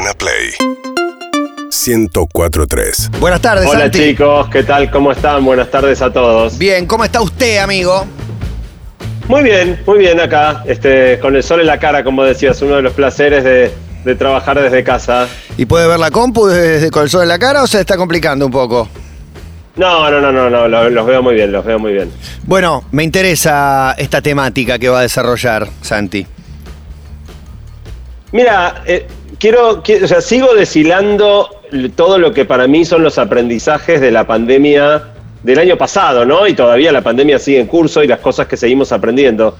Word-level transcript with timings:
Urbana 0.00 0.14
Play 0.16 0.50
1043. 1.70 3.10
Buenas 3.20 3.40
tardes, 3.42 3.66
Hola 3.68 3.80
Santi. 3.80 3.98
chicos, 3.98 4.48
¿qué 4.48 4.62
tal? 4.62 4.90
¿Cómo 4.90 5.12
están? 5.12 5.44
Buenas 5.44 5.70
tardes 5.70 6.00
a 6.00 6.10
todos. 6.10 6.56
Bien, 6.56 6.86
¿cómo 6.86 7.04
está 7.04 7.20
usted, 7.20 7.58
amigo? 7.58 8.06
Muy 9.28 9.42
bien, 9.42 9.78
muy 9.86 9.98
bien 9.98 10.18
acá, 10.18 10.62
este, 10.66 11.18
con 11.20 11.36
el 11.36 11.42
sol 11.42 11.60
en 11.60 11.66
la 11.66 11.78
cara, 11.78 12.02
como 12.02 12.24
decías, 12.24 12.62
uno 12.62 12.76
de 12.76 12.82
los 12.82 12.94
placeres 12.94 13.44
de, 13.44 13.70
de 14.04 14.14
trabajar 14.14 14.58
desde 14.60 14.82
casa. 14.82 15.28
¿Y 15.58 15.66
puede 15.66 15.86
ver 15.86 15.98
la 15.98 16.10
compu 16.10 16.46
desde 16.46 16.90
con 16.90 17.02
el 17.02 17.10
sol 17.10 17.22
en 17.22 17.28
la 17.28 17.38
cara 17.38 17.62
o 17.62 17.66
se 17.66 17.80
está 17.80 17.98
complicando 17.98 18.46
un 18.46 18.52
poco? 18.52 18.88
No, 19.76 20.10
no, 20.10 20.18
no, 20.20 20.32
no, 20.32 20.48
no, 20.48 20.66
lo- 20.66 20.88
los 20.88 21.06
veo 21.06 21.22
muy 21.22 21.34
bien, 21.34 21.52
los 21.52 21.62
veo 21.64 21.78
muy 21.78 21.92
bien. 21.92 22.10
Bueno, 22.44 22.84
me 22.90 23.04
interesa 23.04 23.94
esta 23.98 24.22
temática 24.22 24.78
que 24.78 24.88
va 24.88 25.00
a 25.00 25.02
desarrollar 25.02 25.68
Santi. 25.82 26.26
Mira, 28.32 28.82
eh, 28.86 29.06
quiero, 29.40 29.82
qui- 29.82 30.00
o 30.04 30.06
sea, 30.06 30.20
sigo 30.20 30.54
deshilando 30.54 31.48
todo 31.96 32.18
lo 32.18 32.32
que 32.32 32.44
para 32.44 32.68
mí 32.68 32.84
son 32.84 33.02
los 33.02 33.18
aprendizajes 33.18 34.00
de 34.00 34.12
la 34.12 34.26
pandemia 34.26 35.02
del 35.42 35.58
año 35.58 35.76
pasado, 35.76 36.24
¿no? 36.24 36.46
Y 36.46 36.54
todavía 36.54 36.92
la 36.92 37.00
pandemia 37.00 37.38
sigue 37.38 37.58
en 37.60 37.66
curso 37.66 38.04
y 38.04 38.06
las 38.06 38.20
cosas 38.20 38.46
que 38.46 38.56
seguimos 38.56 38.92
aprendiendo. 38.92 39.56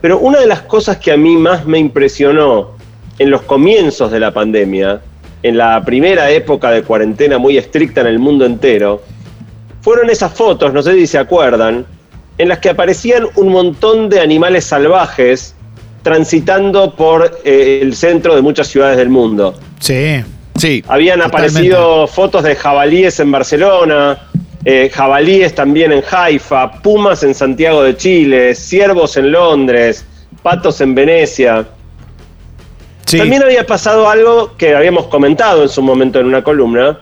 Pero 0.00 0.18
una 0.18 0.38
de 0.40 0.46
las 0.46 0.62
cosas 0.62 0.98
que 0.98 1.10
a 1.12 1.16
mí 1.16 1.36
más 1.36 1.66
me 1.66 1.78
impresionó 1.78 2.76
en 3.18 3.30
los 3.30 3.42
comienzos 3.42 4.10
de 4.12 4.20
la 4.20 4.32
pandemia, 4.32 5.00
en 5.42 5.58
la 5.58 5.82
primera 5.84 6.30
época 6.30 6.70
de 6.70 6.82
cuarentena 6.82 7.38
muy 7.38 7.58
estricta 7.58 8.00
en 8.02 8.06
el 8.06 8.18
mundo 8.18 8.44
entero, 8.44 9.02
fueron 9.80 10.08
esas 10.08 10.32
fotos, 10.32 10.72
no 10.72 10.82
sé 10.82 10.94
si 10.94 11.06
se 11.06 11.18
acuerdan, 11.18 11.84
en 12.38 12.48
las 12.48 12.58
que 12.58 12.70
aparecían 12.70 13.26
un 13.36 13.48
montón 13.48 14.08
de 14.08 14.20
animales 14.20 14.64
salvajes 14.64 15.53
transitando 16.04 16.94
por 16.94 17.40
eh, 17.44 17.80
el 17.82 17.96
centro 17.96 18.36
de 18.36 18.42
muchas 18.42 18.68
ciudades 18.68 18.98
del 18.98 19.08
mundo. 19.08 19.54
Sí. 19.80 20.22
Sí. 20.56 20.84
Habían 20.86 21.18
Totalmente. 21.18 21.24
aparecido 21.24 22.06
fotos 22.06 22.44
de 22.44 22.54
jabalíes 22.54 23.18
en 23.18 23.32
Barcelona, 23.32 24.28
eh, 24.64 24.90
jabalíes 24.92 25.54
también 25.54 25.90
en 25.92 26.04
Haifa, 26.08 26.70
pumas 26.82 27.22
en 27.24 27.34
Santiago 27.34 27.82
de 27.82 27.96
Chile, 27.96 28.54
ciervos 28.54 29.16
en 29.16 29.32
Londres, 29.32 30.04
patos 30.42 30.80
en 30.82 30.94
Venecia. 30.94 31.66
sí. 33.06 33.18
También 33.18 33.42
había 33.42 33.66
pasado 33.66 34.08
algo 34.08 34.54
que 34.58 34.76
habíamos 34.76 35.06
comentado 35.06 35.62
en 35.62 35.68
su 35.70 35.82
momento 35.82 36.20
en 36.20 36.26
una 36.26 36.44
columna, 36.44 37.00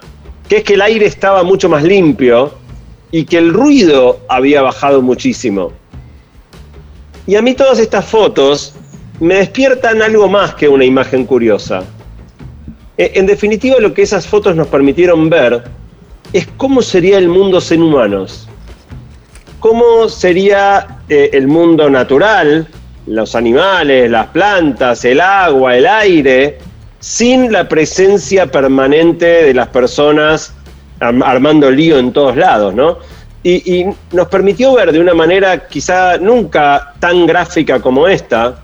que 0.49 0.59
es 0.59 0.63
que 0.65 0.75
el 0.75 0.81
aire 0.81 1.07
estaba 1.07 1.43
mucho 1.43 1.69
más 1.69 1.83
limpio 1.83 2.55
y 3.11 3.25
que 3.25 3.39
el 3.39 3.53
ruido 3.53 4.21
había 4.29 4.63
bajado 4.63 5.03
muchísimo. 5.03 5.73
Y 7.27 7.35
a 7.35 7.43
mí 7.43 7.55
todas 7.55 7.79
estas 7.81 8.05
fotos 8.05 8.75
me 9.23 9.35
despiertan 9.37 10.03
algo 10.03 10.29
más 10.29 10.55
que 10.55 10.69
una 10.69 10.85
imagen 10.85 11.25
curiosa. 11.27 11.85
E- 12.99 13.13
En 13.15 13.27
definitiva, 13.27 13.77
lo 13.79 13.95
que 13.95 14.03
esas 14.03 14.27
fotos 14.27 14.57
nos 14.57 14.67
permitieron 14.67 15.31
ver 15.31 15.63
es 16.33 16.49
cómo 16.57 16.83
sería 16.83 17.19
el 17.19 17.29
mundo 17.29 17.61
sin 17.61 17.83
humanos. 17.83 18.49
Cómo 19.61 20.09
sería 20.09 20.99
eh, 21.09 21.31
el 21.35 21.47
mundo 21.47 21.89
natural, 21.89 22.67
los 23.07 23.35
animales, 23.37 24.11
las 24.11 24.27
plantas, 24.29 25.05
el 25.05 25.21
agua, 25.21 25.77
el 25.77 25.87
aire, 25.87 26.59
sin 26.99 27.53
la 27.53 27.69
presencia 27.69 28.51
permanente 28.51 29.27
de 29.45 29.55
las 29.55 29.69
personas 29.69 30.53
arm- 31.01 31.23
armando 31.25 31.71
lío 31.71 31.99
en 31.99 32.13
todos 32.13 32.37
lados, 32.37 32.75
¿no? 32.75 32.99
Y 33.45 33.87
nos 34.13 34.29
permitió 34.29 34.73
ver 34.75 34.93
de 34.93 35.01
una 35.01 35.15
manera 35.15 35.67
quizá 35.67 36.17
nunca 36.17 36.95
tan 37.01 37.27
gráfica 37.27 37.81
como 37.81 38.07
esta, 38.07 38.62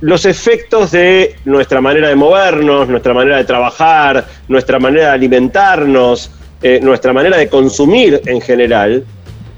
los 0.00 0.24
efectos 0.24 0.92
de 0.92 1.36
nuestra 1.44 1.80
manera 1.80 2.08
de 2.08 2.14
movernos, 2.16 2.88
nuestra 2.88 3.12
manera 3.12 3.36
de 3.36 3.44
trabajar, 3.44 4.26
nuestra 4.48 4.78
manera 4.78 5.06
de 5.08 5.12
alimentarnos, 5.12 6.30
eh, 6.62 6.80
nuestra 6.82 7.12
manera 7.12 7.36
de 7.36 7.48
consumir 7.48 8.20
en 8.26 8.40
general, 8.40 9.04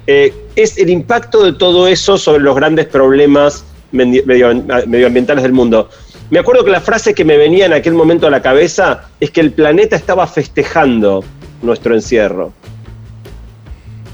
eh, 0.06 0.32
es 0.56 0.78
el 0.78 0.90
impacto 0.90 1.44
de 1.44 1.52
todo 1.52 1.86
eso 1.86 2.18
sobre 2.18 2.42
los 2.42 2.56
grandes 2.56 2.86
problemas 2.86 3.64
medio- 3.92 4.24
medio- 4.26 4.54
medioambientales 4.86 5.42
del 5.44 5.52
mundo. 5.52 5.88
Me 6.30 6.38
acuerdo 6.38 6.64
que 6.64 6.70
la 6.70 6.80
frase 6.80 7.14
que 7.14 7.24
me 7.24 7.36
venía 7.36 7.66
en 7.66 7.72
aquel 7.74 7.92
momento 7.94 8.26
a 8.26 8.30
la 8.30 8.40
cabeza 8.42 9.08
es 9.20 9.30
que 9.30 9.40
el 9.40 9.52
planeta 9.52 9.96
estaba 9.96 10.26
festejando 10.26 11.22
nuestro 11.62 11.94
encierro. 11.94 12.52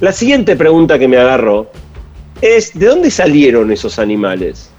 La 0.00 0.12
siguiente 0.12 0.56
pregunta 0.56 0.98
que 0.98 1.08
me 1.08 1.16
agarró 1.16 1.70
es, 2.40 2.78
¿de 2.78 2.86
dónde 2.86 3.10
salieron 3.10 3.70
esos 3.72 3.98
animales? 3.98 4.70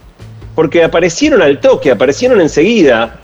Porque 0.60 0.84
aparecieron 0.84 1.42
al 1.42 1.62
toque, 1.62 1.90
aparecieron 1.90 2.42
enseguida, 2.42 3.22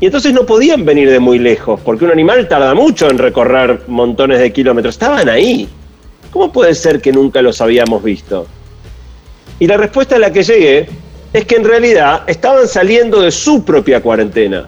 y 0.00 0.06
entonces 0.06 0.32
no 0.32 0.46
podían 0.46 0.86
venir 0.86 1.10
de 1.10 1.18
muy 1.18 1.38
lejos, 1.38 1.78
porque 1.84 2.06
un 2.06 2.10
animal 2.10 2.48
tarda 2.48 2.74
mucho 2.74 3.10
en 3.10 3.18
recorrer 3.18 3.82
montones 3.88 4.38
de 4.38 4.50
kilómetros, 4.54 4.94
estaban 4.94 5.28
ahí. 5.28 5.68
¿Cómo 6.30 6.50
puede 6.50 6.74
ser 6.74 7.02
que 7.02 7.12
nunca 7.12 7.42
los 7.42 7.60
habíamos 7.60 8.02
visto? 8.02 8.46
Y 9.58 9.66
la 9.66 9.76
respuesta 9.76 10.16
a 10.16 10.18
la 10.18 10.32
que 10.32 10.42
llegué 10.42 10.88
es 11.34 11.44
que 11.44 11.56
en 11.56 11.64
realidad 11.64 12.22
estaban 12.26 12.66
saliendo 12.66 13.20
de 13.20 13.32
su 13.32 13.66
propia 13.66 14.00
cuarentena. 14.00 14.66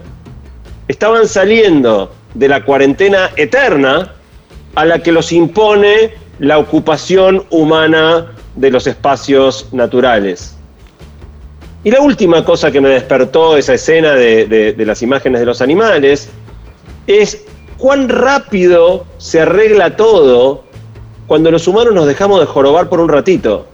Estaban 0.87 1.27
saliendo 1.27 2.13
de 2.35 2.47
la 2.47 2.63
cuarentena 2.63 3.31
eterna 3.35 4.13
a 4.75 4.85
la 4.85 5.01
que 5.01 5.11
los 5.11 5.31
impone 5.31 6.13
la 6.37 6.59
ocupación 6.59 7.45
humana 7.49 8.31
de 8.55 8.69
los 8.69 8.85
espacios 8.85 9.69
naturales. 9.71 10.55
Y 11.83 11.89
la 11.89 11.99
última 12.01 12.45
cosa 12.45 12.71
que 12.71 12.79
me 12.79 12.89
despertó 12.89 13.57
esa 13.57 13.73
escena 13.73 14.13
de, 14.13 14.75
las 14.77 15.01
imágenes 15.01 15.39
de 15.39 15.45
los 15.47 15.61
animales 15.61 16.29
es 17.07 17.43
cuán 17.77 18.07
rápido 18.07 19.05
se 19.17 19.41
arregla 19.41 19.95
todo 19.95 20.63
cuando 21.25 21.49
los 21.49 21.67
humanos 21.67 21.95
nos 21.95 22.05
dejamos 22.05 22.39
de 22.39 22.45
jorobar 22.45 22.87
por 22.87 22.99
un 22.99 23.09
ratito. 23.09 23.65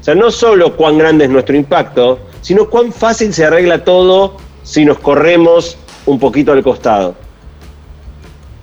O 0.00 0.04
sea, 0.04 0.16
no 0.16 0.32
solo 0.32 0.76
cuán 0.76 0.98
grande 0.98 1.24
es 1.24 1.30
nuestro 1.30 1.54
impacto, 1.54 2.18
sino 2.40 2.68
cuán 2.68 2.92
fácil 2.92 3.32
se 3.32 3.44
arregla 3.44 3.84
todo 3.84 4.36
si 4.64 4.84
nos 4.84 4.98
corremos 4.98 5.78
un 6.06 6.18
poquito 6.18 6.50
al 6.50 6.62
costado. 6.62 7.14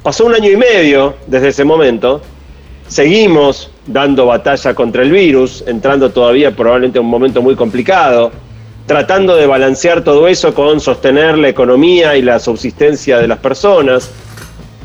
Pasó 0.04 0.26
un 0.26 0.36
año 0.36 0.50
y 0.50 0.58
medio 0.58 1.14
desde 1.28 1.50
ese 1.50 1.64
momento, 1.64 2.22
seguimos 2.88 3.72
dando 3.88 4.26
batalla 4.26 4.74
contra 4.76 5.04
el 5.04 5.12
virus, 5.12 5.64
entrando 5.66 6.10
todavía 6.10 6.54
probablemente 6.54 6.98
a 6.98 7.02
un 7.02 7.08
momento 7.08 7.42
muy 7.42 7.56
complicado, 7.56 8.32
tratando 8.92 9.38
de 9.38 9.48
balancear 9.48 10.04
todo 10.04 10.28
eso 10.28 10.54
con 10.54 10.82
sostener 10.82 11.38
la 11.38 11.48
economía 11.48 12.18
y 12.18 12.22
la 12.22 12.40
subsistencia 12.40 13.20
de 13.20 13.28
las 13.30 13.40
personas, 13.40 14.12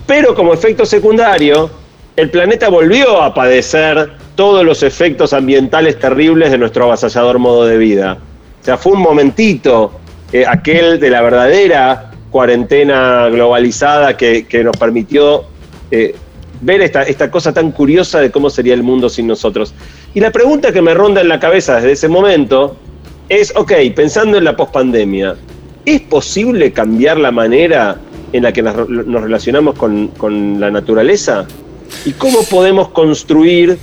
pero 0.06 0.32
como 0.32 0.54
efecto 0.54 0.86
secundario, 0.86 1.68
el 2.14 2.30
planeta 2.30 2.68
volvió 2.68 3.20
a 3.20 3.34
padecer 3.34 4.12
todos 4.36 4.64
los 4.64 4.84
efectos 4.84 5.32
ambientales 5.32 5.98
terribles 5.98 6.52
de 6.52 6.58
nuestro 6.58 6.84
avasallador 6.84 7.40
modo 7.40 7.66
de 7.66 7.78
vida. 7.78 8.18
O 8.62 8.64
sea, 8.64 8.76
fue 8.76 8.92
un 8.92 9.00
momentito 9.00 9.98
eh, 10.32 10.44
aquel 10.46 11.00
de 11.00 11.10
la 11.10 11.20
verdadera 11.22 12.12
cuarentena 12.30 13.26
globalizada 13.28 14.16
que, 14.16 14.46
nos 14.62 14.76
permitió 14.76 15.46
eh, 15.90 16.14
ver 16.60 16.80
esta 16.80 17.28
cosa 17.28 17.52
tan 17.52 17.72
curiosa 17.72 18.20
de 18.20 18.30
cómo 18.30 18.50
sería 18.50 18.74
el 18.74 18.84
mundo 18.84 19.08
sin 19.08 19.26
nosotros. 19.26 19.74
Y 20.14 20.20
la 20.20 20.30
pregunta 20.30 20.70
que 20.70 20.80
me 20.80 20.94
ronda 20.94 21.22
en 21.22 21.28
la 21.28 21.40
cabeza 21.40 21.74
desde 21.74 21.90
ese 21.90 22.06
momento 22.06 22.76
es, 23.28 23.52
ok, 23.56 23.72
pensando 23.94 24.38
en 24.38 24.44
la 24.44 24.56
pospandemia, 24.56 25.36
¿es 25.84 26.00
posible 26.02 26.72
cambiar 26.72 27.18
la 27.18 27.30
manera 27.30 27.98
en 28.32 28.42
la 28.42 28.52
que 28.52 28.62
nos, 28.62 28.88
nos 28.88 29.22
relacionamos 29.22 29.76
con, 29.76 30.08
con 30.08 30.60
la 30.60 30.70
naturaleza? 30.70 31.46
¿Y 32.04 32.12
cómo 32.12 32.42
podemos 32.44 32.88
construir 32.90 33.78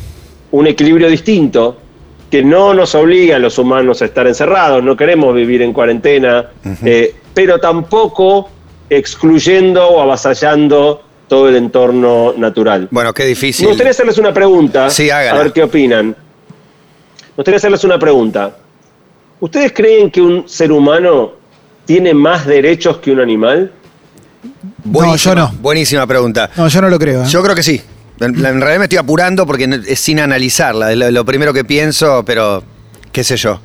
un 0.52 0.68
equilibrio 0.68 1.10
distinto 1.10 1.78
que 2.30 2.44
no 2.44 2.74
nos 2.74 2.96
obliga 2.96 3.36
a 3.36 3.40
los 3.40 3.58
humanos 3.58 4.02
a 4.02 4.06
estar 4.06 4.28
encerrados? 4.28 4.84
No 4.84 4.96
queremos 4.96 5.36
vivir 5.36 5.62
en 5.62 5.74
cuarentena, 5.74 6.50
eh, 6.84 7.16
pero 7.34 7.60
tampoco 7.60 8.50
excluyendo 8.90 9.88
o 9.88 10.02
avasallando 10.02 11.04
todo 11.28 11.50
el 11.50 11.56
entorno 11.56 12.34
natural. 12.38 12.88
Bueno, 12.92 13.14
qué 13.14 13.26
difícil. 13.26 13.66
Me 13.66 13.72
gustaría 13.72 13.92
hacerles 13.92 14.18
una 14.18 14.34
pregunta, 14.34 14.90
Sí, 14.90 15.10
a 15.10 15.34
ver 15.34 15.52
qué 15.52 15.64
opinan. 15.64 16.08
Me 16.10 17.38
gustaría 17.38 17.58
hacerles 17.58 17.84
una 17.84 17.98
pregunta. 17.98 18.58
¿Ustedes 19.44 19.74
creen 19.74 20.10
que 20.10 20.22
un 20.22 20.48
ser 20.48 20.72
humano 20.72 21.34
tiene 21.84 22.14
más 22.14 22.46
derechos 22.46 23.00
que 23.00 23.12
un 23.12 23.20
animal? 23.20 23.74
Buenísima, 24.86 25.36
yo 25.36 25.42
no. 25.42 25.52
Buenísima 25.60 26.08
pregunta. 26.08 26.50
No, 26.56 26.66
yo 26.70 26.82
no 26.82 26.88
lo 26.90 26.98
creo. 26.98 27.24
¿eh? 27.24 27.28
Yo 27.28 27.44
creo 27.44 27.54
que 27.54 27.62
sí. 27.62 27.82
En, 28.22 28.36
en 28.36 28.62
realidad 28.62 28.78
me 28.80 28.86
estoy 28.86 29.00
apurando 29.00 29.46
porque 29.46 29.68
no- 29.68 29.76
es 29.76 30.00
sin 30.00 30.22
analizarla. 30.22 30.94
Es 30.94 30.98
lo, 30.98 31.12
lo 31.12 31.26
primero 31.26 31.52
que 31.54 31.66
pienso, 31.66 32.24
pero 32.26 32.64
qué 33.12 33.22
sé 33.26 33.36
yo. 33.36 33.60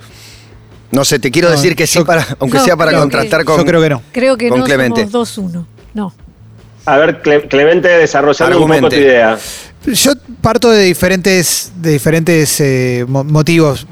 No 0.91 1.05
sé, 1.05 1.21
te 1.21 1.31
quiero 1.31 1.49
No, 1.49 1.55
decir 1.55 1.77
que 1.77 1.87
sí, 1.87 2.01
yo- 2.01 2.05
para, 2.05 2.27
aunque 2.41 2.59
No, 2.59 2.65
sea 2.65 2.77
para 2.77 2.93
contrastar 2.99 3.41
que- 3.43 3.45
con. 3.47 3.59
Yo 3.59 3.65
creo 3.65 3.81
que 3.81 3.89
no. 3.91 4.03
Creo 4.11 4.37
que 4.37 4.49
Con 4.49 4.59
no 4.59 4.65
Clemente. 4.65 5.07
somos 5.09 5.39
2-1. 5.39 5.65
No. 5.95 6.13
A 6.87 6.97
ver, 6.97 7.23
Cle- 7.23 7.47
Clemente, 7.47 7.87
desarrollando 7.87 8.63
un 8.65 8.69
poco 8.69 8.89
tu 8.89 8.97
idea. 8.97 9.39
Yo 9.87 10.13
parto 10.41 10.71
de 10.71 10.83
diferentes, 10.83 11.71
de 11.77 11.93
diferentes 11.93 12.61
eh, 12.61 13.05
mo- 13.07 13.23
motivos. 13.23 13.87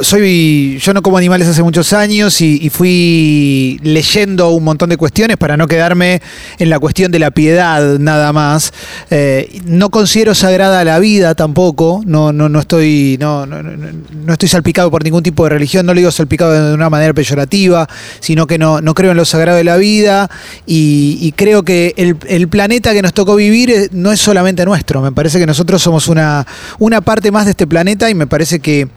Soy, 0.00 0.78
yo 0.80 0.92
no 0.92 1.02
como 1.02 1.18
animales 1.18 1.46
hace 1.46 1.62
muchos 1.62 1.92
años 1.92 2.40
y, 2.40 2.70
fui 2.70 3.78
leyendo 3.82 4.50
un 4.50 4.64
montón 4.64 4.88
de 4.90 4.96
cuestiones 4.96 5.36
para 5.36 5.56
no 5.56 5.68
quedarme 5.68 6.20
en 6.58 6.70
la 6.70 6.78
cuestión 6.78 7.12
de 7.12 7.18
la 7.18 7.30
piedad 7.30 7.98
nada 7.98 8.32
más. 8.32 8.72
Eh, 9.10 9.60
no 9.66 9.90
considero 9.90 10.34
sagrada 10.34 10.82
la 10.84 10.98
vida 10.98 11.34
tampoco, 11.34 12.02
no, 12.06 12.32
no, 12.32 12.48
no, 12.48 12.60
estoy, 12.60 13.16
no, 13.20 13.46
no, 13.46 13.62
no- 13.62 14.32
estoy 14.32 14.48
salpicado 14.48 14.90
por 14.90 15.04
ningún 15.04 15.22
tipo 15.22 15.44
de 15.44 15.50
religión, 15.50 15.86
no 15.86 15.94
lo 15.94 15.98
digo 15.98 16.10
salpicado 16.10 16.52
de 16.52 16.74
una 16.74 16.90
manera 16.90 17.12
peyorativa, 17.12 17.88
sino 18.20 18.46
que 18.46 18.58
no, 18.58 18.80
no 18.80 18.94
creo 18.94 19.12
en 19.12 19.16
lo 19.16 19.24
sagrado 19.24 19.58
de 19.58 19.64
la 19.64 19.76
vida 19.76 20.30
y, 20.66 21.32
creo 21.36 21.62
que 21.62 21.94
el, 21.96 22.48
planeta 22.48 22.92
que 22.92 23.02
nos 23.02 23.12
tocó 23.12 23.36
vivir 23.36 23.70
eh, 23.70 23.88
no 23.92 24.12
es 24.12 24.20
solamente 24.20 24.64
nuestro, 24.64 25.00
me 25.02 25.12
parece 25.12 25.38
que 25.38 25.46
nosotros 25.46 25.82
somos 25.82 26.08
una, 26.08 26.46
una 26.78 27.00
parte 27.00 27.30
más 27.30 27.44
de 27.44 27.52
este 27.52 27.66
planeta 27.66 28.10
y 28.10 28.14
me 28.14 28.26
parece 28.26 28.60
que 28.60 28.88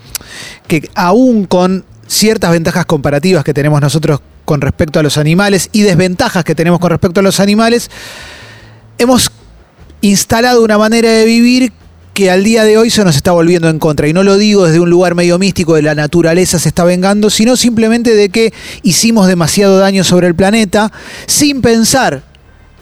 aún 0.95 1.45
con 1.45 1.85
ciertas 2.07 2.51
ventajas 2.51 2.85
comparativas 2.85 3.43
que 3.43 3.53
tenemos 3.53 3.81
nosotros 3.81 4.21
con 4.45 4.61
respecto 4.61 4.99
a 4.99 5.03
los 5.03 5.17
animales 5.17 5.69
y 5.73 5.81
desventajas 5.81 6.43
que 6.43 6.55
tenemos 6.55 6.79
con 6.79 6.89
respecto 6.89 7.19
a 7.19 7.23
los 7.23 7.39
animales, 7.39 7.91
hemos 8.97 9.29
instalado 10.01 10.63
una 10.63 10.77
manera 10.77 11.11
de 11.11 11.25
vivir 11.25 11.73
que 12.13 12.31
al 12.31 12.43
día 12.43 12.63
de 12.63 12.77
hoy 12.77 12.89
se 12.89 13.03
nos 13.03 13.15
está 13.15 13.31
volviendo 13.31 13.69
en 13.69 13.77
contra. 13.77 14.07
Y 14.07 14.13
no 14.13 14.23
lo 14.23 14.37
digo 14.37 14.65
desde 14.65 14.79
un 14.79 14.89
lugar 14.89 15.13
medio 15.13 15.37
místico 15.37 15.75
de 15.75 15.83
la 15.83 15.93
naturaleza 15.93 16.57
se 16.57 16.69
está 16.69 16.83
vengando, 16.83 17.29
sino 17.29 17.55
simplemente 17.55 18.15
de 18.15 18.29
que 18.29 18.53
hicimos 18.81 19.27
demasiado 19.27 19.77
daño 19.77 20.03
sobre 20.03 20.25
el 20.25 20.33
planeta 20.33 20.91
sin 21.27 21.61
pensar 21.61 22.23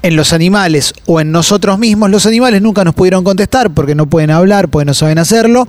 en 0.04 0.16
los 0.16 0.32
animales 0.32 0.94
o 1.06 1.20
en 1.20 1.32
nosotros 1.32 1.80
mismos. 1.80 2.12
Los 2.12 2.26
animales 2.28 2.62
nunca 2.62 2.86
nos 2.86 2.96
pudieron 2.96 3.24
contestar 3.24 3.72
porque 3.72 3.96
no 3.96 4.06
pueden 4.06 4.32
hablar, 4.32 4.70
porque 4.70 4.86
no 4.86 4.94
saben 4.94 5.18
hacerlo. 5.18 5.68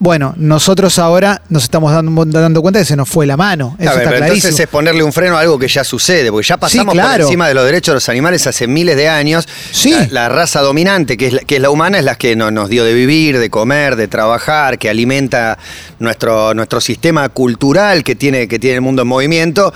Bueno, 0.00 0.32
nosotros 0.36 0.96
ahora 1.00 1.42
nos 1.48 1.64
estamos 1.64 1.90
dando, 1.92 2.24
dando 2.24 2.62
cuenta 2.62 2.78
que 2.78 2.84
se 2.84 2.94
nos 2.94 3.08
fue 3.08 3.26
la 3.26 3.36
mano. 3.36 3.74
Eso 3.80 3.88
está 3.90 3.98
pero 3.98 4.10
clarísimo. 4.18 4.34
entonces 4.36 4.60
es 4.60 4.68
ponerle 4.68 5.02
un 5.02 5.12
freno 5.12 5.36
a 5.36 5.40
algo 5.40 5.58
que 5.58 5.66
ya 5.66 5.82
sucede, 5.82 6.30
porque 6.30 6.46
ya 6.46 6.56
pasamos 6.56 6.94
claro. 6.94 7.10
por 7.14 7.20
encima 7.22 7.48
de 7.48 7.54
los 7.54 7.64
derechos 7.64 7.92
de 7.92 7.96
los 7.96 8.08
animales 8.08 8.46
hace 8.46 8.68
miles 8.68 8.96
de 8.96 9.08
años. 9.08 9.48
Sí. 9.72 9.90
La, 9.90 10.06
la 10.10 10.28
raza 10.28 10.60
dominante, 10.60 11.16
que 11.16 11.26
es 11.26 11.32
la, 11.32 11.40
que 11.40 11.56
es 11.56 11.60
la 11.62 11.70
humana, 11.70 11.98
es 11.98 12.04
la 12.04 12.14
que 12.14 12.36
no- 12.36 12.52
nos 12.52 12.68
dio 12.68 12.84
de 12.84 12.94
vivir, 12.94 13.38
de 13.38 13.50
comer, 13.50 13.96
de 13.96 14.06
trabajar, 14.06 14.78
que 14.78 14.88
alimenta 14.88 15.58
nuestro, 15.98 16.54
nuestro 16.54 16.80
sistema 16.80 17.28
cultural 17.28 18.04
que 18.04 18.14
tiene, 18.14 18.46
que 18.46 18.60
tiene 18.60 18.76
el 18.76 18.82
mundo 18.82 19.02
en 19.02 19.08
movimiento. 19.08 19.74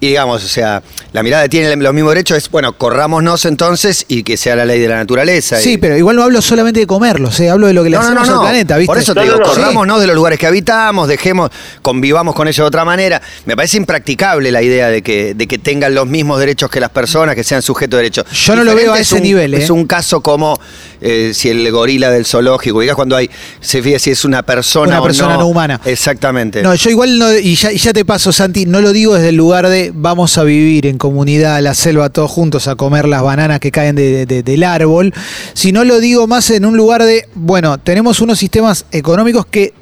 Y 0.00 0.08
digamos, 0.08 0.44
o 0.44 0.48
sea, 0.48 0.80
la 1.12 1.24
mirada 1.24 1.48
tiene 1.48 1.74
los 1.74 1.92
mismos 1.92 2.12
derechos, 2.12 2.38
es, 2.38 2.48
bueno, 2.50 2.72
corrámonos 2.78 3.44
entonces 3.46 4.04
y 4.06 4.22
que 4.22 4.36
sea 4.36 4.54
la 4.54 4.64
ley 4.64 4.78
de 4.78 4.86
la 4.86 4.96
naturaleza. 4.96 5.56
Sí, 5.58 5.72
Y- 5.72 5.78
pero 5.78 5.96
igual 5.96 6.14
no 6.14 6.22
hablo 6.22 6.40
solamente 6.40 6.78
de 6.78 6.86
comerlos, 6.86 7.40
eh, 7.40 7.50
hablo 7.50 7.66
de 7.66 7.72
lo 7.72 7.82
que 7.82 7.90
le 7.90 7.96
no, 7.96 8.02
no, 8.04 8.14
no, 8.14 8.20
hacemos 8.20 8.28
no. 8.36 8.40
al 8.42 8.48
planeta, 8.50 8.76
¿viste? 8.76 8.86
Por 8.86 8.98
eso 8.98 9.12
te 9.14 9.20
No, 9.20 9.24
digo, 9.24 9.36
no, 9.38 9.46
no, 9.46 9.52
corrámonos 9.52 10.00
de 10.00 10.06
los 10.06 10.14
lugares 10.14 10.38
que 10.38 10.46
habitamos, 10.46 11.08
dejemos, 11.08 11.50
convivamos 11.82 12.34
con 12.36 12.46
ellos 12.46 12.58
de 12.62 12.68
otra 12.68 12.84
manera. 12.84 13.20
Me 13.44 13.56
parece 13.56 13.76
impracticable 13.76 14.52
la 14.52 14.62
idea 14.62 14.88
de 14.88 15.02
que, 15.02 15.34
de 15.34 15.46
que 15.48 15.58
tengan 15.58 15.92
los 15.94 16.06
mismos 16.06 16.38
derechos 16.38 16.70
que 16.70 16.78
las 16.78 16.90
personas, 16.90 17.34
que 17.34 17.42
sean 17.42 17.60
sujetos 17.62 17.98
de 17.98 18.02
derechos. 18.04 18.26
Yo 18.30 18.54
no 18.54 18.62
lo 18.62 18.76
veo 18.76 18.92
a 18.92 19.00
es 19.00 19.08
ese 19.08 19.16
un- 19.16 19.22
nivel, 19.22 19.54
¿eh? 19.54 19.64
Es 19.64 19.70
un 19.70 19.84
caso 19.86 20.20
como 20.20 20.60
eh, 21.00 21.32
si 21.34 21.48
el 21.48 21.70
gorila 21.70 22.10
del 22.10 22.24
zoológico, 22.26 22.80
digas 22.80 22.96
cuando 22.96 23.16
hay, 23.16 23.30
se 23.60 23.82
fija 23.82 23.98
si 23.98 24.10
es 24.10 24.24
una 24.24 24.42
persona 24.42 24.88
Una 24.92 25.00
o 25.00 25.04
persona 25.04 25.36
no 25.36 25.46
humana. 25.46 25.80
Exactamente. 25.84 26.62
No, 26.62 26.74
yo 26.74 26.90
igual, 26.90 27.18
no, 27.18 27.36
y, 27.36 27.54
ya, 27.54 27.72
y 27.72 27.78
ya 27.78 27.92
te 27.92 28.04
paso, 28.04 28.32
Santi, 28.32 28.66
no 28.66 28.80
lo 28.80 28.92
digo 28.92 29.14
desde 29.14 29.28
el 29.30 29.36
lugar 29.36 29.68
de 29.68 29.92
vamos 29.94 30.38
a 30.38 30.44
vivir 30.44 30.86
en 30.86 30.98
comunidad, 30.98 31.56
a 31.56 31.60
la 31.60 31.74
selva, 31.74 32.08
todos 32.10 32.30
juntos 32.30 32.68
a 32.68 32.74
comer 32.76 33.06
las 33.06 33.22
bananas 33.22 33.60
que 33.60 33.70
caen 33.70 33.96
de- 33.96 34.26
de- 34.26 34.42
del 34.42 34.64
árbol, 34.64 35.12
sino 35.54 35.84
lo 35.84 36.00
digo 36.00 36.26
más 36.26 36.50
en 36.50 36.64
un 36.64 36.76
lugar 36.76 37.04
de, 37.04 37.28
bueno, 37.34 37.78
tenemos 37.78 38.20
unos 38.20 38.38
sistemas 38.38 38.84
económicos 38.92 39.46
que 39.46 39.74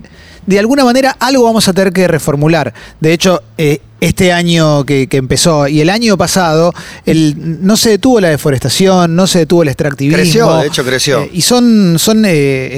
de 0.46 0.58
alguna 0.58 0.84
manera 0.84 1.16
algo 1.18 1.42
vamos 1.44 1.66
a 1.68 1.72
tener 1.72 1.92
que 1.92 2.06
reformular. 2.06 2.72
De 3.00 3.12
hecho, 3.12 3.42
eh, 3.58 3.80
este 4.00 4.32
año 4.32 4.84
que, 4.84 5.06
que 5.06 5.16
empezó 5.16 5.68
y 5.68 5.80
el 5.80 5.90
año 5.90 6.16
pasado, 6.16 6.72
el, 7.06 7.34
no 7.64 7.76
se 7.76 7.90
detuvo 7.90 8.20
la 8.20 8.28
deforestación, 8.28 9.16
no 9.16 9.26
se 9.26 9.40
detuvo 9.40 9.62
el 9.62 9.68
extractivismo. 9.68 10.18
Creció, 10.18 10.56
de 10.58 10.66
hecho, 10.66 10.84
creció. 10.84 11.22
Eh, 11.22 11.30
y 11.32 11.42
son, 11.42 11.98
son 11.98 12.24
eh, 12.24 12.30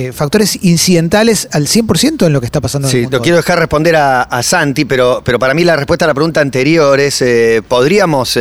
eh, 0.07 0.13
factores 0.13 0.59
incidentales 0.63 1.49
al 1.53 1.67
100% 1.67 2.27
en 2.27 2.33
lo 2.33 2.41
que 2.41 2.47
está 2.47 2.61
pasando 2.61 2.89
en 2.89 2.91
el 2.95 2.99
Sí, 2.99 3.03
mundo 3.03 3.19
lo 3.19 3.23
quiero 3.23 3.37
dejar 3.37 3.59
responder 3.59 3.97
a, 3.97 4.23
a 4.23 4.43
Santi, 4.43 4.85
pero, 4.85 5.23
pero 5.25 5.39
para 5.39 5.55
mí 5.55 5.65
la 5.65 5.77
respuesta 5.77 6.05
a 6.05 6.09
la 6.09 6.15
pregunta 6.15 6.41
anterior 6.41 6.99
es, 7.01 7.21
eh, 7.23 7.63
¿podríamos 7.67 8.39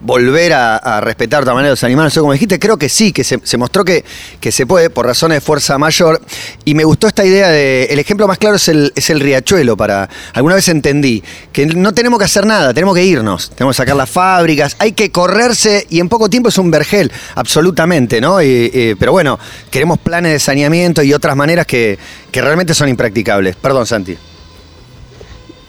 volver 0.00 0.52
a, 0.52 0.76
a 0.76 1.00
respetar 1.00 1.40
de 1.40 1.42
otra 1.44 1.54
manera 1.54 1.70
los 1.70 1.84
animales? 1.84 2.16
O 2.16 2.20
como 2.20 2.32
dijiste, 2.32 2.58
creo 2.58 2.76
que 2.76 2.88
sí, 2.88 3.12
que 3.12 3.22
se, 3.24 3.38
se 3.42 3.56
mostró 3.56 3.84
que, 3.84 4.04
que 4.40 4.50
se 4.50 4.66
puede 4.66 4.90
por 4.90 5.06
razones 5.06 5.36
de 5.36 5.40
fuerza 5.40 5.78
mayor. 5.78 6.20
Y 6.64 6.74
me 6.74 6.84
gustó 6.84 7.06
esta 7.06 7.24
idea 7.24 7.48
de, 7.48 7.84
el 7.84 7.98
ejemplo 7.98 8.26
más 8.26 8.38
claro 8.38 8.56
es 8.56 8.68
el, 8.68 8.92
es 8.96 9.10
el 9.10 9.20
riachuelo. 9.20 9.76
Para, 9.76 10.08
alguna 10.32 10.56
vez 10.56 10.68
entendí 10.68 11.22
que 11.52 11.66
no 11.66 11.92
tenemos 11.92 12.07
que 12.16 12.24
hacer 12.24 12.46
nada, 12.46 12.72
tenemos 12.72 12.94
que 12.94 13.02
irnos, 13.02 13.50
tenemos 13.50 13.74
que 13.74 13.82
sacar 13.82 13.96
las 13.96 14.08
fábricas, 14.08 14.76
hay 14.78 14.92
que 14.92 15.10
correrse 15.10 15.84
y 15.90 15.98
en 15.98 16.08
poco 16.08 16.30
tiempo 16.30 16.48
es 16.48 16.58
un 16.58 16.70
vergel, 16.70 17.10
absolutamente, 17.34 18.20
¿no? 18.20 18.38
Pero 18.38 19.10
bueno, 19.10 19.38
queremos 19.70 19.98
planes 19.98 20.32
de 20.32 20.38
saneamiento 20.38 21.02
y 21.02 21.12
otras 21.12 21.34
maneras 21.34 21.66
que, 21.66 21.98
que 22.30 22.40
realmente 22.40 22.72
son 22.72 22.88
impracticables. 22.88 23.56
Perdón, 23.56 23.84
Santi. 23.84 24.16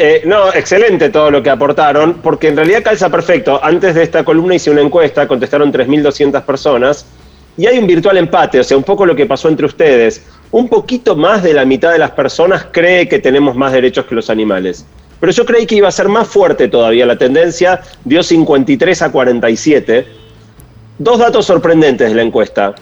Eh, 0.02 0.22
no, 0.26 0.54
excelente 0.54 1.10
todo 1.10 1.30
lo 1.30 1.44
que 1.44 1.50
aportaron, 1.50 2.22
porque 2.24 2.48
en 2.48 2.56
realidad 2.56 2.84
calza 2.84 3.10
perfecto. 3.10 3.60
Antes 3.62 3.96
de 3.96 4.04
esta 4.04 4.24
columna 4.24 4.56
hice 4.56 4.72
una 4.72 4.80
encuesta, 4.80 5.28
contestaron 5.28 5.74
3.200 5.74 6.42
personas, 6.44 7.06
y 7.58 7.68
hay 7.68 7.78
un 7.78 7.86
virtual 7.86 8.18
empate, 8.18 8.62
o 8.62 8.64
sea, 8.64 8.78
un 8.78 8.84
poco 8.84 9.06
lo 9.06 9.14
que 9.14 9.26
pasó 9.26 9.50
entre 9.50 9.66
ustedes. 9.66 10.24
Un 10.52 10.70
poquito 10.70 11.18
más 11.18 11.44
de 11.44 11.54
la 11.54 11.66
mitad 11.66 11.92
de 11.92 11.98
las 11.98 12.12
personas 12.12 12.68
cree 12.72 13.10
que 13.10 13.20
tenemos 13.20 13.58
más 13.58 13.74
derechos 13.74 14.06
que 14.06 14.16
los 14.16 14.30
animales. 14.30 14.86
Pero 15.20 15.32
yo 15.32 15.46
creí 15.46 15.66
que 15.66 15.76
iba 15.76 15.88
a 15.88 15.92
ser 15.92 16.08
más 16.08 16.28
fuerte 16.28 16.68
todavía. 16.68 17.06
La 17.06 17.18
tendencia 17.18 17.82
dio 18.06 18.24
53 18.24 19.02
a 19.02 19.12
47. 19.12 20.08
Dos 20.98 21.20
datos 21.20 21.46
sorprendentes 21.46 22.10
de 22.10 22.16
la 22.16 22.22
encuesta. 22.22 22.74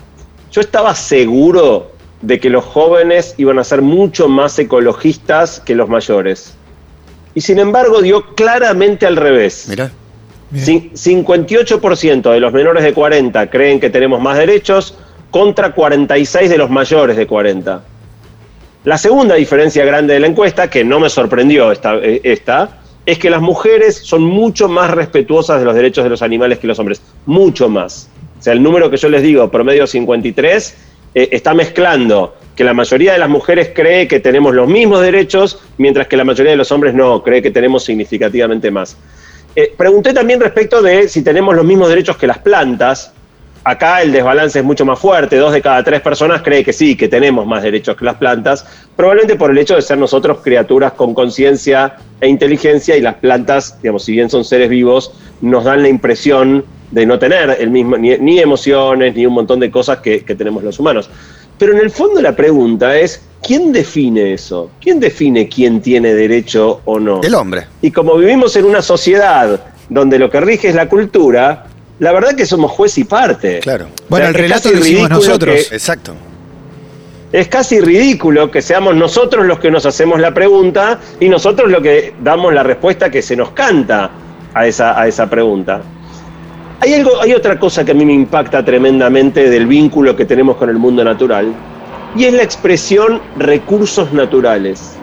Yo 0.51 0.61
estaba 0.61 0.93
seguro 0.95 1.91
de 2.21 2.39
que 2.39 2.49
los 2.49 2.63
jóvenes 2.63 3.35
iban 3.37 3.59
a 3.59 3.63
ser 3.63 3.81
mucho 3.81 4.27
más 4.27 4.57
ecologistas 4.59 5.59
que 5.59 5.75
los 5.75 5.87
mayores. 5.89 6.53
Y 7.35 7.41
sin 7.41 7.59
embargo 7.59 8.01
dio 8.01 8.33
claramente 8.35 9.05
al 9.05 9.15
revés. 9.15 9.67
Mirá. 9.69 9.91
Cin- 10.53 10.91
58% 10.93 12.31
de 12.31 12.39
los 12.39 12.53
menores 12.53 12.83
de 12.83 12.93
40 12.93 13.49
creen 13.49 13.79
que 13.79 13.89
tenemos 13.89 14.21
más 14.21 14.37
derechos 14.37 14.95
contra 15.29 15.73
46 15.73 16.49
de 16.49 16.57
los 16.57 16.69
mayores 16.69 17.17
de 17.17 17.27
40. 17.27 17.81
La 18.83 18.97
segunda 18.97 19.35
diferencia 19.35 19.83
grande 19.85 20.13
de 20.13 20.19
la 20.19 20.27
encuesta, 20.27 20.69
que 20.69 20.83
no 20.83 20.99
me 20.99 21.09
sorprendió 21.09 21.71
esta, 21.71 21.95
eh, 21.95 22.21
esta, 22.23 22.79
es 23.05 23.19
que 23.19 23.29
las 23.29 23.41
mujeres 23.41 23.97
son 24.03 24.23
mucho 24.23 24.67
más 24.67 24.91
respetuosas 24.91 25.59
de 25.59 25.65
los 25.65 25.75
derechos 25.75 26.03
de 26.03 26.09
los 26.09 26.21
animales 26.21 26.59
que 26.59 26.67
los 26.67 26.77
hombres. 26.79 27.01
Mucho 27.25 27.69
más. 27.69 28.09
O 28.39 28.41
sea, 28.41 28.53
el 28.53 28.61
número 28.61 28.89
que 28.89 28.97
yo 28.97 29.09
les 29.09 29.23
digo, 29.23 29.49
promedio 29.49 29.87
53, 29.87 30.75
eh, 31.15 31.29
está 31.31 31.53
mezclando 31.53 32.35
que 32.55 32.63
la 32.63 32.73
mayoría 32.73 33.13
de 33.13 33.19
las 33.19 33.29
mujeres 33.29 33.71
cree 33.73 34.07
que 34.07 34.19
tenemos 34.19 34.53
los 34.53 34.67
mismos 34.67 35.01
derechos, 35.01 35.59
mientras 35.77 36.07
que 36.07 36.17
la 36.17 36.23
mayoría 36.23 36.51
de 36.51 36.57
los 36.57 36.71
hombres 36.71 36.93
no, 36.93 37.23
cree 37.23 37.41
que 37.41 37.51
tenemos 37.51 37.83
significativamente 37.83 38.71
más. 38.71 38.97
Eh, 39.55 39.73
pregunté 39.75 40.13
también 40.13 40.39
respecto 40.39 40.81
de 40.81 41.07
si 41.07 41.23
tenemos 41.23 41.55
los 41.55 41.65
mismos 41.65 41.89
derechos 41.89 42.17
que 42.17 42.27
las 42.27 42.39
plantas. 42.39 43.13
Acá 43.63 44.01
el 44.01 44.11
desbalance 44.11 44.59
es 44.59 44.65
mucho 44.65 44.85
más 44.85 44.99
fuerte. 44.99 45.37
Dos 45.37 45.53
de 45.53 45.61
cada 45.61 45.83
tres 45.83 46.01
personas 46.01 46.41
cree 46.41 46.63
que 46.63 46.73
sí, 46.73 46.95
que 46.95 47.07
tenemos 47.07 47.45
más 47.45 47.63
derechos 47.63 47.95
que 47.97 48.05
las 48.05 48.15
plantas, 48.15 48.65
probablemente 48.95 49.35
por 49.35 49.51
el 49.51 49.57
hecho 49.57 49.75
de 49.75 49.81
ser 49.81 49.97
nosotros 49.97 50.39
criaturas 50.43 50.93
con 50.93 51.13
conciencia 51.13 51.95
e 52.21 52.27
inteligencia 52.27 52.95
y 52.95 53.01
las 53.01 53.15
plantas, 53.15 53.81
digamos, 53.81 54.05
si 54.05 54.13
bien 54.13 54.29
son 54.29 54.45
seres 54.45 54.69
vivos, 54.69 55.13
nos 55.41 55.65
dan 55.65 55.81
la 55.81 55.89
impresión 55.89 56.65
de 56.91 57.05
no 57.05 57.19
tener 57.19 57.57
el 57.59 57.69
mismo, 57.69 57.97
ni, 57.97 58.17
ni 58.17 58.39
emociones, 58.39 59.15
ni 59.15 59.25
un 59.25 59.33
montón 59.33 59.59
de 59.59 59.69
cosas 59.69 59.99
que, 59.99 60.23
que 60.23 60.35
tenemos 60.35 60.63
los 60.63 60.79
humanos. 60.79 61.09
Pero 61.57 61.73
en 61.73 61.79
el 61.79 61.89
fondo 61.89 62.21
la 62.21 62.35
pregunta 62.35 62.97
es, 62.97 63.21
¿quién 63.41 63.73
define 63.73 64.33
eso? 64.33 64.69
¿Quién 64.79 64.99
define 64.99 65.49
quién 65.49 65.81
tiene 65.81 66.13
derecho 66.13 66.81
o 66.85 66.99
no? 66.99 67.21
El 67.21 67.33
hombre. 67.35 67.65
Y 67.81 67.91
como 67.91 68.15
vivimos 68.15 68.55
en 68.55 68.65
una 68.65 68.81
sociedad 68.81 69.59
donde 69.89 70.19
lo 70.19 70.29
que 70.29 70.39
rige 70.39 70.69
es 70.69 70.75
la 70.75 70.87
cultura, 70.87 71.66
la 71.99 72.11
verdad 72.11 72.35
que 72.35 72.45
somos 72.45 72.71
juez 72.71 72.97
y 72.97 73.03
parte. 73.03 73.59
Claro. 73.59 73.87
Bueno, 74.09 74.27
O 74.27 74.27
sea, 74.27 74.29
el 74.29 74.35
es 74.35 74.41
relato 74.41 74.63
casi 74.69 74.75
lo 74.75 74.81
hicimos 74.81 75.09
ridículo 75.09 75.15
nosotros. 75.27 75.55
que- 75.69 75.75
Exacto. 75.75 76.13
es 77.31 77.47
casi 77.47 77.81
ridículo 77.81 78.49
que 78.51 78.61
seamos 78.61 78.95
nosotros 78.95 79.45
los 79.45 79.59
que 79.59 79.69
nos 79.71 79.85
hacemos 79.85 80.19
la 80.19 80.33
pregunta 80.33 80.99
y 81.19 81.27
nosotros 81.29 81.69
los 81.69 81.81
que 81.81 82.13
damos 82.23 82.53
la 82.53 82.63
respuesta 82.63 83.09
que 83.09 83.21
se 83.21 83.35
nos 83.35 83.51
canta 83.51 84.09
a 84.53 84.65
esa, 84.67 84.99
a 84.99 85.07
esa 85.07 85.29
pregunta. 85.29 85.81
Hay, 86.79 86.93
algo, 86.93 87.19
hay 87.21 87.33
otra 87.33 87.57
cosa 87.59 87.83
que 87.83 87.91
a 87.91 87.95
mí 87.95 88.05
me 88.05 88.13
impacta 88.13 88.63
tremendamente 88.63 89.49
del 89.49 89.65
vínculo 89.65 90.15
que 90.15 90.25
tenemos 90.25 90.57
con 90.57 90.69
el 90.69 90.77
mundo 90.77 91.03
natural 91.03 91.51
y 92.15 92.25
es 92.25 92.33
la 92.33 92.43
expresión 92.43 93.19
recursos 93.37 94.13
naturales, 94.13 94.93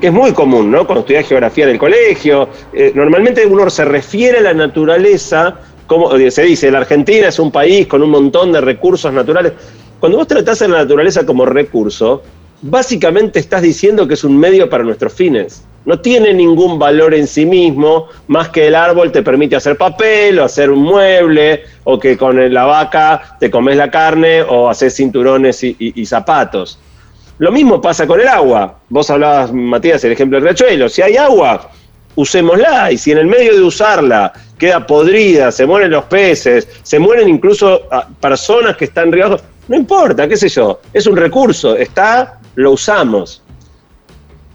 que 0.00 0.08
es 0.08 0.12
muy 0.12 0.32
común, 0.32 0.70
¿no? 0.70 0.86
Cuando 0.86 1.00
estudias 1.00 1.26
geografía 1.26 1.66
del 1.66 1.78
colegio, 1.78 2.48
eh, 2.72 2.92
normalmente 2.94 3.44
uno 3.46 3.68
se 3.70 3.84
refiere 3.84 4.38
a 4.38 4.42
la 4.42 4.54
naturaleza, 4.54 5.56
como 5.86 6.14
eh, 6.16 6.30
se 6.30 6.42
dice, 6.42 6.70
la 6.70 6.78
Argentina 6.78 7.28
es 7.28 7.38
un 7.38 7.50
país 7.50 7.86
con 7.86 8.02
un 8.02 8.10
montón 8.10 8.52
de 8.52 8.60
recursos 8.60 9.12
naturales. 9.12 9.52
Cuando 10.00 10.18
vos 10.18 10.26
tratás 10.26 10.62
a 10.62 10.68
la 10.68 10.78
naturaleza 10.78 11.24
como 11.24 11.46
recurso, 11.46 12.22
básicamente 12.62 13.40
estás 13.40 13.62
diciendo 13.62 14.06
que 14.06 14.14
es 14.14 14.24
un 14.24 14.38
medio 14.38 14.70
para 14.70 14.84
nuestros 14.84 15.12
fines. 15.12 15.64
No 15.84 15.98
tiene 15.98 16.32
ningún 16.32 16.78
valor 16.78 17.12
en 17.12 17.26
sí 17.26 17.44
mismo, 17.44 18.08
más 18.28 18.48
que 18.50 18.68
el 18.68 18.76
árbol 18.76 19.10
te 19.10 19.22
permite 19.22 19.56
hacer 19.56 19.76
papel 19.76 20.38
o 20.38 20.44
hacer 20.44 20.70
un 20.70 20.80
mueble, 20.80 21.64
o 21.82 21.98
que 21.98 22.16
con 22.16 22.52
la 22.54 22.64
vaca 22.64 23.36
te 23.40 23.50
comes 23.50 23.76
la 23.76 23.90
carne 23.90 24.42
o 24.42 24.68
haces 24.70 24.94
cinturones 24.94 25.62
y, 25.64 26.06
zapatos. 26.06 26.78
Lo 27.38 27.50
mismo 27.50 27.80
pasa 27.80 28.06
con 28.06 28.20
el 28.20 28.28
agua. 28.28 28.78
Vos 28.88 29.10
hablabas, 29.10 29.52
Matías, 29.52 30.04
el 30.04 30.12
ejemplo 30.12 30.36
del 30.36 30.44
riachuelo. 30.44 30.88
Si 30.88 31.02
hay 31.02 31.16
agua, 31.16 31.68
usémosla. 32.14 32.92
Y 32.92 32.98
si 32.98 33.12
en 33.12 33.18
el 33.18 33.26
medio 33.26 33.54
de 33.54 33.62
usarla 33.62 34.32
queda 34.58 34.86
podrida, 34.86 35.50
se 35.50 35.66
mueren 35.66 35.90
los 35.90 36.04
peces, 36.04 36.68
se 36.82 36.98
mueren 36.98 37.28
incluso 37.28 37.82
ah, 37.90 38.08
personas 38.20 38.76
que 38.76 38.86
están 38.86 39.10
riesgo, 39.10 39.38
no 39.68 39.76
importa, 39.76 40.28
qué 40.28 40.36
sé 40.36 40.48
yo. 40.48 40.80
Es 40.92 41.06
un 41.06 41.16
recurso, 41.16 41.76
está, 41.76 42.40
lo 42.54 42.72
usamos. 42.72 43.42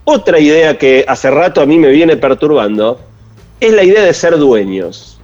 Otra 0.04 0.40
idea 0.40 0.78
que 0.78 1.04
hace 1.08 1.30
rato 1.30 1.62
a 1.62 1.66
mí 1.66 1.78
me 1.78 1.90
viene 1.90 2.16
perturbando 2.16 3.00
es 3.60 3.74
la 3.74 3.84
idea 3.84 4.04
de 4.04 4.14
ser 4.14 4.38
dueños. 4.38 5.20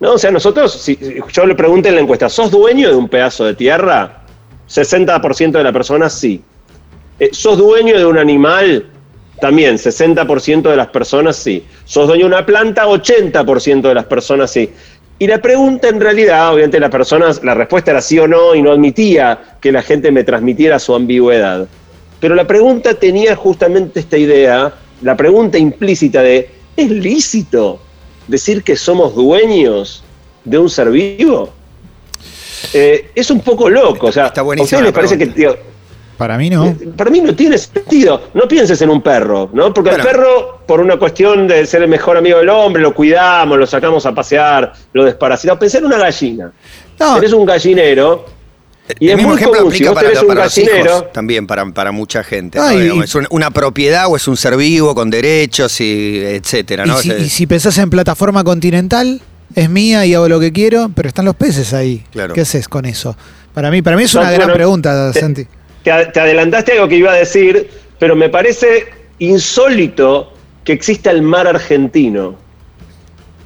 ¿No? 0.00 0.12
O 0.12 0.18
sea, 0.18 0.30
nosotros, 0.30 0.72
si 0.72 0.98
yo 1.32 1.46
le 1.46 1.54
pregunté 1.54 1.88
en 1.88 1.96
la 1.96 2.00
encuesta, 2.02 2.28
¿sos 2.28 2.50
dueño 2.50 2.88
de 2.88 2.94
un 2.94 3.08
pedazo 3.08 3.44
de 3.44 3.54
tierra? 3.54 4.22
60% 4.68 5.52
de 5.52 5.64
la 5.64 5.72
persona 5.72 6.08
sí. 6.08 6.42
Eh, 7.18 7.30
¿Sos 7.32 7.58
dueño 7.58 7.98
de 7.98 8.04
un 8.04 8.18
animal? 8.18 8.86
También, 9.40 9.76
60% 9.76 10.62
de 10.62 10.76
las 10.76 10.88
personas 10.88 11.36
sí. 11.36 11.64
¿Sos 11.84 12.08
dueño 12.08 12.28
de 12.28 12.34
una 12.34 12.46
planta? 12.46 12.86
80% 12.86 13.82
de 13.82 13.94
las 13.94 14.04
personas 14.06 14.50
sí. 14.50 14.70
Y 15.20 15.26
la 15.26 15.38
pregunta 15.38 15.88
en 15.88 16.00
realidad, 16.00 16.52
obviamente 16.52 16.78
la 16.78 16.90
persona, 16.90 17.30
la 17.42 17.54
respuesta 17.54 17.90
era 17.90 18.00
sí 18.00 18.18
o 18.18 18.28
no 18.28 18.54
y 18.54 18.62
no 18.62 18.70
admitía 18.70 19.56
que 19.60 19.72
la 19.72 19.82
gente 19.82 20.12
me 20.12 20.22
transmitiera 20.22 20.78
su 20.78 20.94
ambigüedad. 20.94 21.66
Pero 22.20 22.34
la 22.34 22.46
pregunta 22.46 22.94
tenía 22.94 23.34
justamente 23.34 24.00
esta 24.00 24.16
idea, 24.16 24.72
la 25.02 25.16
pregunta 25.16 25.58
implícita 25.58 26.22
de, 26.22 26.50
¿es 26.76 26.90
lícito 26.90 27.80
decir 28.28 28.62
que 28.62 28.76
somos 28.76 29.14
dueños 29.14 30.04
de 30.44 30.58
un 30.58 30.70
ser 30.70 30.90
vivo? 30.90 31.50
Eh, 32.72 33.10
es 33.14 33.30
un 33.30 33.40
poco 33.40 33.68
loco, 33.68 34.08
o 34.08 34.12
sea, 34.12 34.26
Está 34.26 34.40
¿a 34.40 34.44
ustedes 34.44 34.82
les 34.82 34.92
parece 34.92 35.18
que... 35.18 35.26
tío, 35.28 35.56
Para 36.18 36.36
mí 36.36 36.50
no. 36.50 36.76
para 36.96 37.10
mí 37.10 37.20
no 37.20 37.34
tiene 37.34 37.56
sentido. 37.56 38.20
No 38.34 38.46
pienses 38.48 38.82
en 38.82 38.90
un 38.90 39.00
perro, 39.00 39.48
¿no? 39.52 39.72
Porque 39.72 39.90
Bueno. 39.90 40.04
el 40.04 40.10
perro, 40.10 40.58
por 40.66 40.80
una 40.80 40.98
cuestión 40.98 41.46
de 41.46 41.64
ser 41.64 41.82
el 41.82 41.88
mejor 41.88 42.16
amigo 42.16 42.38
del 42.38 42.48
hombre, 42.48 42.82
lo 42.82 42.92
cuidamos, 42.92 43.56
lo 43.56 43.66
sacamos 43.66 44.04
a 44.04 44.12
pasear, 44.12 44.72
lo 44.92 45.04
desparasitamos. 45.04 45.60
Pensé 45.60 45.78
en 45.78 45.84
una 45.86 45.96
gallina. 45.98 46.50
No. 46.98 47.14
Tenés 47.14 47.32
un 47.32 47.46
gallinero 47.46 48.26
y 48.98 49.04
el 49.06 49.10
es 49.10 49.16
mismo 49.16 49.28
muy 49.30 49.36
ejemplo 49.38 49.58
común, 49.60 49.72
si 49.72 49.86
aplica 49.86 49.90
vos 49.90 49.94
para, 49.94 50.08
tenés 50.08 50.22
lo- 50.22 50.28
un 50.28 50.34
para 50.34 50.44
los 50.44 50.58
hijos 50.58 50.70
gallinero, 50.74 51.04
también, 51.12 51.46
para, 51.46 51.66
para 51.72 51.92
mucha 51.92 52.24
gente. 52.24 52.58
¿no? 52.58 52.68
Digamos, 52.68 53.04
es 53.04 53.14
un- 53.14 53.26
una 53.30 53.50
propiedad 53.52 54.06
o 54.08 54.16
es 54.16 54.26
un 54.26 54.36
ser 54.36 54.56
vivo 54.56 54.94
con 54.96 55.10
derechos 55.10 55.80
y 55.80 56.18
etcétera, 56.24 56.84
Y 56.84 56.88
¿no? 56.88 56.98
si, 56.98 57.10
O 57.10 57.14
sea, 57.14 57.22
y 57.24 57.28
si 57.28 57.46
pensás 57.46 57.78
en 57.78 57.90
plataforma 57.90 58.42
continental, 58.42 59.20
es 59.54 59.70
mía 59.70 60.04
y 60.04 60.14
hago 60.14 60.28
lo 60.28 60.40
que 60.40 60.52
quiero, 60.52 60.90
pero 60.94 61.08
están 61.08 61.26
los 61.26 61.36
peces 61.36 61.72
ahí. 61.74 62.02
Claro. 62.10 62.34
¿Qué 62.34 62.40
haces 62.40 62.66
con 62.68 62.86
eso? 62.86 63.16
Para 63.54 63.70
mí, 63.70 63.82
para 63.82 63.96
mí 63.96 64.02
es 64.04 64.14
una 64.14 64.24
No, 64.24 64.30
gran 64.30 64.40
bueno, 64.42 64.54
pregunta, 64.54 65.10
te- 65.12 65.20
Santi. 65.20 65.46
Te, 65.82 65.90
adelantaste 65.90 66.72
algo 66.72 66.88
que 66.88 66.96
iba 66.96 67.12
a 67.12 67.16
decir, 67.16 67.68
pero 67.98 68.14
me 68.16 68.28
parece 68.28 68.86
insólito 69.18 70.32
que 70.64 70.72
exista 70.72 71.10
el 71.10 71.22
mar 71.22 71.46
argentino. 71.46 72.28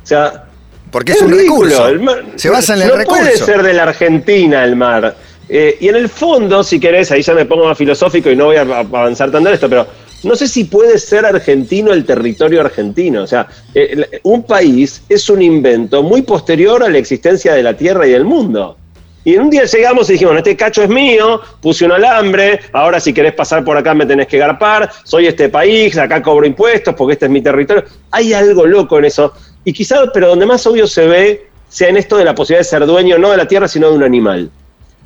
O 0.02 0.06
sea, 0.06 0.44
porque 0.90 1.12
es, 1.12 1.22
un 1.22 1.30
ridículo, 1.30 1.62
recurso. 1.70 1.88
el 1.88 2.00
mar- 2.00 2.24
Se 2.36 2.50
basa 2.50 2.74
en 2.74 2.82
el 2.82 2.88
no 2.88 2.96
recurso. 2.96 3.22
puede 3.22 3.36
ser 3.36 3.62
de 3.62 3.72
la 3.72 3.84
Argentina 3.84 4.64
el 4.64 4.76
mar. 4.76 5.16
Eh, 5.48 5.76
y 5.80 5.88
en 5.88 5.96
el 5.96 6.08
fondo, 6.08 6.62
si 6.62 6.78
querés, 6.80 7.10
ahí 7.10 7.22
ya 7.22 7.34
me 7.34 7.44
pongo 7.46 7.66
más 7.66 7.78
filosófico 7.78 8.30
y 8.30 8.36
no 8.36 8.46
voy 8.46 8.56
a 8.56 8.62
avanzar 8.62 9.30
tanto 9.30 9.48
en 9.48 9.54
esto, 9.54 9.68
pero 9.68 9.86
no 10.24 10.36
sé 10.36 10.46
si 10.48 10.64
puede 10.64 10.98
ser 10.98 11.26
argentino 11.26 11.92
el 11.92 12.04
territorio 12.04 12.60
argentino. 12.60 13.22
O 13.22 13.26
sea, 13.26 13.46
eh, 13.74 14.20
un 14.22 14.44
país 14.44 15.02
es 15.08 15.28
un 15.30 15.42
invento 15.42 16.02
muy 16.02 16.22
posterior 16.22 16.82
a 16.82 16.88
la 16.88 16.98
existencia 16.98 17.54
de 17.54 17.62
la 17.62 17.76
Tierra 17.76 18.06
y 18.06 18.10
del 18.10 18.24
mundo. 18.24 18.76
Y 19.24 19.36
un 19.36 19.50
día 19.50 19.64
llegamos 19.64 20.10
y 20.10 20.14
dijimos, 20.14 20.36
este 20.36 20.56
cacho 20.56 20.82
es 20.82 20.88
mío, 20.88 21.40
puse 21.60 21.84
un 21.84 21.92
alambre, 21.92 22.60
ahora 22.72 22.98
si 22.98 23.12
querés 23.12 23.34
pasar 23.34 23.64
por 23.64 23.76
acá 23.76 23.94
me 23.94 24.04
tenés 24.04 24.26
que 24.26 24.38
garpar, 24.38 24.90
soy 25.04 25.26
este 25.26 25.48
país, 25.48 25.96
acá 25.96 26.20
cobro 26.20 26.44
impuestos 26.44 26.94
porque 26.94 27.12
este 27.12 27.26
es 27.26 27.30
mi 27.30 27.40
territorio. 27.40 27.84
Hay 28.10 28.32
algo 28.32 28.66
loco 28.66 28.98
en 28.98 29.04
eso. 29.04 29.32
Y 29.64 29.72
quizás, 29.72 30.08
pero 30.12 30.28
donde 30.28 30.46
más 30.46 30.66
obvio 30.66 30.88
se 30.88 31.06
ve, 31.06 31.46
sea 31.68 31.88
en 31.88 31.96
esto 31.96 32.16
de 32.16 32.24
la 32.24 32.34
posibilidad 32.34 32.60
de 32.60 32.64
ser 32.64 32.84
dueño 32.84 33.16
no 33.16 33.30
de 33.30 33.36
la 33.36 33.46
tierra, 33.46 33.68
sino 33.68 33.90
de 33.90 33.96
un 33.96 34.02
animal. 34.02 34.50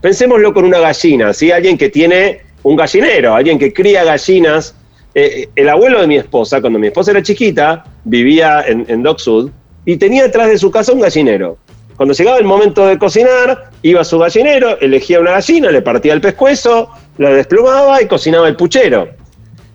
Pensémoslo 0.00 0.54
con 0.54 0.64
una 0.64 0.78
gallina, 0.78 1.32
¿sí? 1.35 1.52
Alguien 1.52 1.76
que 1.76 1.90
tiene 1.90 2.40
un 2.62 2.76
gallinero, 2.76 3.35
alguien 3.35 3.58
que 3.58 3.73
cría 3.73 4.02
gallinas. 4.02 4.75
Eh, 5.14 5.49
el 5.54 5.68
abuelo 5.68 6.00
de 6.00 6.06
mi 6.06 6.16
esposa, 6.16 6.61
cuando 6.61 6.78
mi 6.78 6.88
esposa 6.88 7.11
era 7.11 7.23
chiquita, 7.23 7.85
vivía 8.04 8.64
en, 8.66 8.85
en 8.88 9.04
Sud 9.18 9.50
y 9.85 9.96
tenía 9.96 10.25
detrás 10.25 10.49
de 10.49 10.58
su 10.58 10.70
casa 10.70 10.92
un 10.92 11.00
gallinero. 11.00 11.58
Cuando 11.97 12.15
llegaba 12.15 12.38
el 12.38 12.45
momento 12.45 12.87
de 12.87 12.99
cocinar, 12.99 13.71
iba 13.83 14.03
a 14.03 14.05
su 14.05 14.19
gallinero, 14.19 14.79
elegía 14.81 15.19
una 15.19 15.33
gallina, 15.33 15.71
le 15.71 15.81
partía 15.81 16.12
el 16.12 16.21
pescuezo, 16.21 16.91
la 17.17 17.31
desplumaba 17.31 18.03
y 18.03 18.07
cocinaba 18.07 18.49
el 18.49 18.57
puchero. 18.57 19.09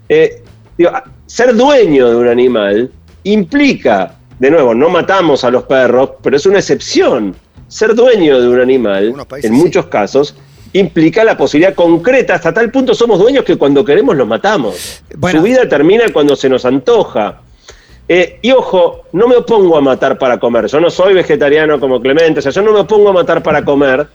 Eh, 0.08 0.44
digo, 0.78 0.92
ser 1.25 1.56
dueño 1.56 2.10
de 2.10 2.16
un 2.16 2.28
animal 2.28 2.92
implica, 3.24 4.16
de 4.38 4.51
nuevo, 4.51 4.75
no 4.75 4.90
matamos 4.90 5.44
a 5.44 5.50
los 5.50 5.63
perros, 5.63 6.12
pero 6.22 6.38
es 6.38 6.46
una 6.46 6.60
excepción. 6.60 7.36
Ser 7.68 7.96
dueño 7.96 8.40
de 8.40 8.48
un 8.50 8.60
animal, 8.60 9.16
países 9.28 9.50
en 9.50 9.58
sí. 9.58 9.63
muchos 9.63 9.88
casos, 9.88 10.36
implica 10.74 11.24
la 11.24 11.38
posibilidad 11.38 11.74
concreta, 11.74 12.36
hasta 12.36 12.54
tal 12.54 12.70
punto 12.70 12.94
somos 12.94 13.18
dueños 13.18 13.44
que 13.46 13.58
cuando 13.58 13.84
queremos 13.84 14.16
los 14.16 14.28
matamos. 14.28 15.04
Bueno. 15.18 15.40
Su 15.40 15.44
vida 15.44 15.68
termina 15.68 16.06
cuando 16.13 16.36
se 16.36 16.50
nos 16.50 16.66
antoja. 16.66 17.42
Eh, 18.13 18.39
y 18.41 18.51
ojo, 18.51 19.06
no 19.13 19.25
me 19.25 19.38
opongo 19.38 19.77
a 19.77 19.80
matar 19.80 20.18
para 20.18 20.38
comer. 20.38 20.68
Yo 20.68 20.82
no 20.82 20.89
soy 20.89 21.13
vegetariano 21.13 21.80
como 21.80 22.01
Clemente, 22.01 22.39
o 22.39 22.41
sea, 22.41 22.51
yo 22.51 22.62
no 22.62 22.74
me 22.74 22.80
opongo 22.82 23.08
a 23.08 23.13
matar 23.13 23.41
para 23.41 23.63
comer, 23.63 24.06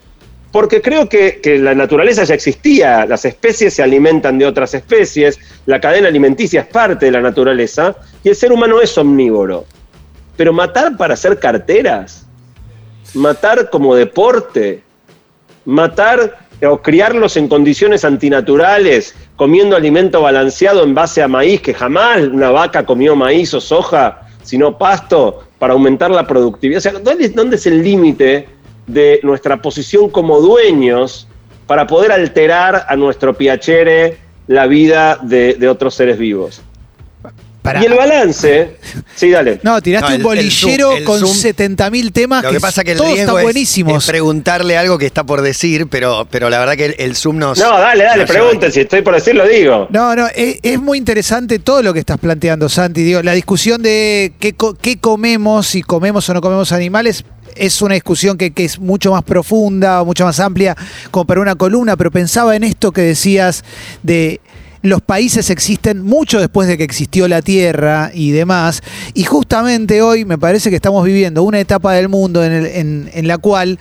porque 0.52 0.82
creo 0.82 1.08
que, 1.08 1.40
que 1.40 1.58
la 1.58 1.74
naturaleza 1.74 2.22
ya 2.24 2.34
existía, 2.34 3.06
las 3.06 3.24
especies 3.24 3.72
se 3.72 3.82
alimentan 3.82 4.36
de 4.36 4.44
otras 4.44 4.74
especies, 4.74 5.38
la 5.64 5.80
cadena 5.80 6.08
alimenticia 6.08 6.60
es 6.60 6.66
parte 6.66 7.06
de 7.06 7.12
la 7.12 7.22
naturaleza, 7.22 7.96
y 8.22 8.28
el 8.28 8.36
ser 8.36 8.52
humano 8.52 8.82
es 8.82 8.98
omnívoro. 8.98 9.64
Pero 10.36 10.52
matar 10.52 10.94
para 10.98 11.14
hacer 11.14 11.38
carteras, 11.38 12.26
matar 13.14 13.70
como 13.70 13.94
deporte, 13.94 14.82
matar 15.64 16.45
o 16.62 16.80
criarlos 16.80 17.36
en 17.36 17.48
condiciones 17.48 18.04
antinaturales, 18.04 19.14
comiendo 19.36 19.76
alimento 19.76 20.22
balanceado 20.22 20.82
en 20.82 20.94
base 20.94 21.22
a 21.22 21.28
maíz, 21.28 21.60
que 21.60 21.74
jamás 21.74 22.22
una 22.22 22.50
vaca 22.50 22.86
comió 22.86 23.14
maíz 23.14 23.52
o 23.54 23.60
soja, 23.60 24.22
sino 24.42 24.78
pasto, 24.78 25.42
para 25.58 25.72
aumentar 25.72 26.10
la 26.10 26.26
productividad. 26.26 26.78
O 26.78 26.80
sea, 26.80 26.92
¿dónde, 26.92 27.28
dónde 27.30 27.56
es 27.56 27.66
el 27.66 27.82
límite 27.82 28.48
de 28.86 29.20
nuestra 29.22 29.60
posición 29.60 30.08
como 30.10 30.40
dueños 30.40 31.26
para 31.66 31.86
poder 31.86 32.12
alterar 32.12 32.86
a 32.88 32.96
nuestro 32.96 33.34
piacere 33.34 34.18
la 34.46 34.66
vida 34.66 35.18
de, 35.22 35.54
de 35.54 35.68
otros 35.68 35.94
seres 35.94 36.18
vivos? 36.18 36.62
Para- 37.66 37.82
Y 37.82 37.86
el 37.86 37.94
balance, 37.94 38.76
sí, 39.16 39.30
dale. 39.30 39.58
No, 39.64 39.80
tiraste 39.82 40.08
No, 40.10 40.14
el- 40.14 40.20
un 40.20 40.22
bolillero 40.22 40.92
el 40.92 40.96
Zoom- 40.96 40.98
el 40.98 41.04
con 41.04 41.20
Zoom- 41.20 41.76
70.000 41.78 42.12
temas 42.12 42.44
Lo 42.44 42.50
que 42.52 42.60
pasa 42.60 42.84
que 42.84 42.92
el 42.92 42.96
todos 42.98 43.10
riesgo 43.10 43.22
están 43.32 43.38
es, 43.38 43.42
buenísimos. 43.42 44.04
es 44.04 44.08
preguntarle 44.10 44.78
algo 44.78 44.96
que 44.98 45.06
está 45.06 45.24
por 45.24 45.42
decir, 45.42 45.88
pero, 45.88 46.26
pero 46.30 46.48
la 46.48 46.60
verdad 46.60 46.76
que 46.76 46.84
el, 46.86 46.94
el 46.98 47.16
Zoom 47.16 47.38
nos. 47.38 47.58
No, 47.58 47.78
dale, 47.78 48.04
dale, 48.04 48.24
pregunten, 48.26 48.70
si 48.70 48.80
estoy 48.80 49.02
por 49.02 49.14
decirlo, 49.14 49.46
digo. 49.48 49.88
No, 49.90 50.14
no, 50.14 50.28
es, 50.28 50.58
es 50.62 50.80
muy 50.80 50.96
interesante 50.98 51.58
todo 51.58 51.82
lo 51.82 51.92
que 51.92 51.98
estás 52.00 52.18
planteando, 52.18 52.68
Santi. 52.68 53.02
Digo, 53.02 53.20
la 53.22 53.32
discusión 53.32 53.82
de 53.82 54.32
qué, 54.38 54.54
qué 54.80 54.98
comemos, 54.98 55.66
si 55.66 55.82
comemos 55.82 56.28
o 56.30 56.34
no 56.34 56.40
comemos 56.40 56.70
animales, 56.70 57.24
es 57.56 57.80
una 57.80 57.94
discusión 57.94 58.36
que, 58.36 58.52
que 58.52 58.64
es 58.66 58.78
mucho 58.78 59.12
más 59.12 59.22
profunda, 59.22 60.04
mucho 60.04 60.24
más 60.24 60.38
amplia, 60.40 60.76
como 61.10 61.24
para 61.26 61.40
una 61.40 61.54
columna, 61.54 61.96
pero 61.96 62.10
pensaba 62.10 62.54
en 62.54 62.64
esto 62.64 62.92
que 62.92 63.00
decías 63.00 63.64
de 64.02 64.40
los 64.88 65.02
países 65.02 65.50
existen 65.50 66.02
mucho 66.02 66.38
después 66.40 66.68
de 66.68 66.76
que 66.78 66.84
existió 66.84 67.28
la 67.28 67.42
Tierra 67.42 68.10
y 68.14 68.30
demás, 68.30 68.82
y 69.14 69.24
justamente 69.24 70.02
hoy 70.02 70.24
me 70.24 70.38
parece 70.38 70.70
que 70.70 70.76
estamos 70.76 71.04
viviendo 71.04 71.42
una 71.42 71.60
etapa 71.60 71.92
del 71.94 72.08
mundo 72.08 72.44
en, 72.44 72.52
el- 72.52 72.66
en- 72.66 73.10
en 73.12 73.28
la 73.28 73.38
cual 73.38 73.78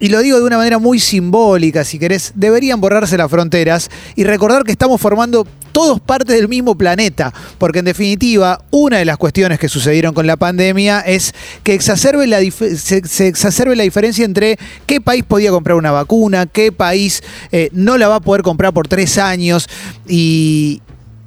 y 0.00 0.08
lo 0.08 0.20
digo 0.20 0.38
de 0.38 0.44
una 0.44 0.56
manera 0.56 0.78
muy 0.78 1.00
simbólica, 1.00 1.84
si 1.84 1.98
querés, 1.98 2.32
deberían 2.34 2.80
borrarse 2.80 3.16
las 3.16 3.30
fronteras 3.30 3.90
y 4.16 4.24
recordar 4.24 4.64
que 4.64 4.72
estamos 4.72 5.00
formando 5.00 5.46
todos 5.72 6.00
parte 6.00 6.32
del 6.32 6.48
mismo 6.48 6.76
planeta, 6.76 7.32
porque 7.58 7.80
en 7.80 7.84
definitiva, 7.84 8.62
una 8.70 8.98
de 8.98 9.04
las 9.04 9.16
cuestiones 9.16 9.58
que 9.58 9.68
sucedieron 9.68 10.14
con 10.14 10.26
la 10.26 10.36
pandemia 10.36 11.00
es 11.00 11.34
que 11.62 11.74
exacerbe 11.74 12.26
la 12.26 12.40
se, 12.50 13.26
exacerbe 13.26 13.76
la 13.76 13.82
diferencia 13.82 14.24
entre 14.24 14.58
qué 14.86 15.00
país 15.00 15.24
podía 15.26 15.50
comprar 15.50 15.76
una 15.76 15.90
vacuna, 15.90 16.46
qué 16.46 16.72
país 16.72 17.22
eh, 17.52 17.68
no 17.72 17.98
la 17.98 18.08
va 18.08 18.16
a 18.16 18.20
poder 18.20 18.42
comprar 18.42 18.72
por 18.72 18.88
tres 18.88 19.18
años, 19.18 19.68
y 20.06 20.80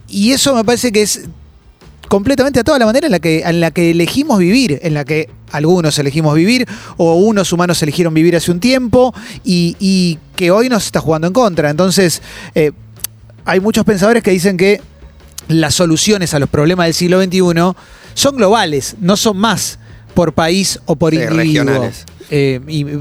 eso 0.09 0.53
me 0.55 0.63
parece 0.63 0.91
que 0.91 1.01
es 1.03 1.21
completamente 2.11 2.59
a 2.59 2.65
toda 2.65 2.77
la 2.77 2.85
manera 2.85 3.07
en 3.07 3.11
la 3.13 3.19
que, 3.19 3.39
en 3.39 3.61
la 3.61 3.71
que 3.71 3.91
elegimos 3.91 4.37
vivir, 4.37 4.81
en 4.83 4.95
la 4.95 5.05
que 5.05 5.29
algunos 5.49 5.97
elegimos 5.97 6.35
vivir 6.35 6.67
o 6.97 7.15
unos 7.15 7.53
humanos 7.53 7.81
eligieron 7.83 8.13
vivir 8.13 8.35
hace 8.35 8.51
un 8.51 8.59
tiempo 8.59 9.15
y, 9.45 9.77
y 9.79 10.19
que 10.35 10.51
hoy 10.51 10.67
nos 10.67 10.83
está 10.85 10.99
jugando 10.99 11.27
en 11.27 11.31
contra. 11.31 11.69
Entonces, 11.69 12.21
eh, 12.53 12.73
hay 13.45 13.61
muchos 13.61 13.85
pensadores 13.85 14.23
que 14.23 14.31
dicen 14.31 14.57
que 14.57 14.81
las 15.47 15.73
soluciones 15.73 16.33
a 16.33 16.39
los 16.39 16.49
problemas 16.49 16.87
del 16.87 16.95
siglo 16.95 17.23
XXI 17.23 17.77
son 18.13 18.35
globales, 18.35 18.97
no 18.99 19.15
son 19.15 19.37
más 19.37 19.79
por 20.11 20.33
país 20.33 20.79
o 20.85 20.95
por 20.95 21.11
Sí, 21.11 21.17
individuo. 21.17 21.41
regionales. 21.43 22.05
Eh, 22.33 22.61
y 22.67 22.83
eh, 22.87 22.97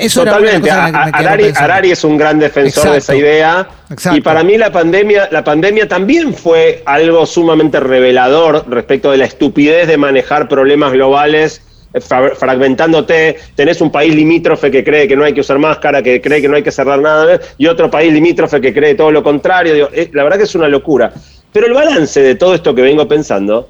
eso 0.00 0.22
era 0.22 0.32
una 0.32 0.40
Totalmente. 0.40 0.68
cosa 0.68 0.86
que 0.86 0.92
me- 0.92 0.98
A- 0.98 1.04
me 1.06 1.12
quedó 1.12 1.20
Harari, 1.20 1.44
pensando. 1.44 1.64
Harari 1.72 1.90
es 1.92 2.04
un 2.04 2.16
gran 2.18 2.38
defensor 2.40 2.90
de 2.90 2.98
esa 2.98 3.14
idea. 3.14 3.68
Exacto. 3.90 4.18
Y 4.18 4.20
para 4.22 4.42
mí 4.42 4.56
la 4.58 4.72
pandemia, 4.72 5.28
la 5.30 5.44
pandemia 5.44 5.86
también 5.86 6.34
fue 6.34 6.82
algo 6.84 7.24
sumamente 7.26 7.78
revelador 7.78 8.64
respecto 8.68 9.10
de 9.12 9.18
la 9.18 9.24
estupidez 9.26 9.86
de 9.86 9.96
manejar 9.96 10.48
problemas 10.48 10.92
globales. 10.92 11.62
eh, 11.94 12.00
fra- 12.00 12.34
fragmentándote, 12.34 13.36
tenés 13.54 13.82
un 13.82 13.92
país 13.92 14.14
limítrofe 14.14 14.70
que 14.70 14.82
cree 14.82 15.06
que 15.06 15.14
no 15.14 15.24
hay 15.24 15.34
que 15.34 15.42
usar 15.42 15.58
máscara, 15.58 16.02
que 16.02 16.22
cree 16.22 16.40
que 16.40 16.48
no 16.48 16.56
hay 16.56 16.62
que 16.62 16.70
cerrar 16.72 16.98
nada, 17.00 17.38
y 17.58 17.66
otro 17.66 17.90
país 17.90 18.10
limítrofe 18.10 18.62
que 18.62 18.72
cree 18.72 18.94
todo 18.94 19.10
lo 19.10 19.22
contrario. 19.22 19.74
Digo, 19.74 19.88
eh, 19.92 20.08
la 20.14 20.22
verdad 20.24 20.38
que 20.38 20.44
es 20.44 20.54
una 20.54 20.68
locura. 20.68 21.12
Pero 21.52 21.66
el 21.66 21.74
balance 21.74 22.22
de 22.22 22.34
todo 22.34 22.54
esto 22.54 22.74
que 22.74 22.80
vengo 22.80 23.06
pensando 23.06 23.68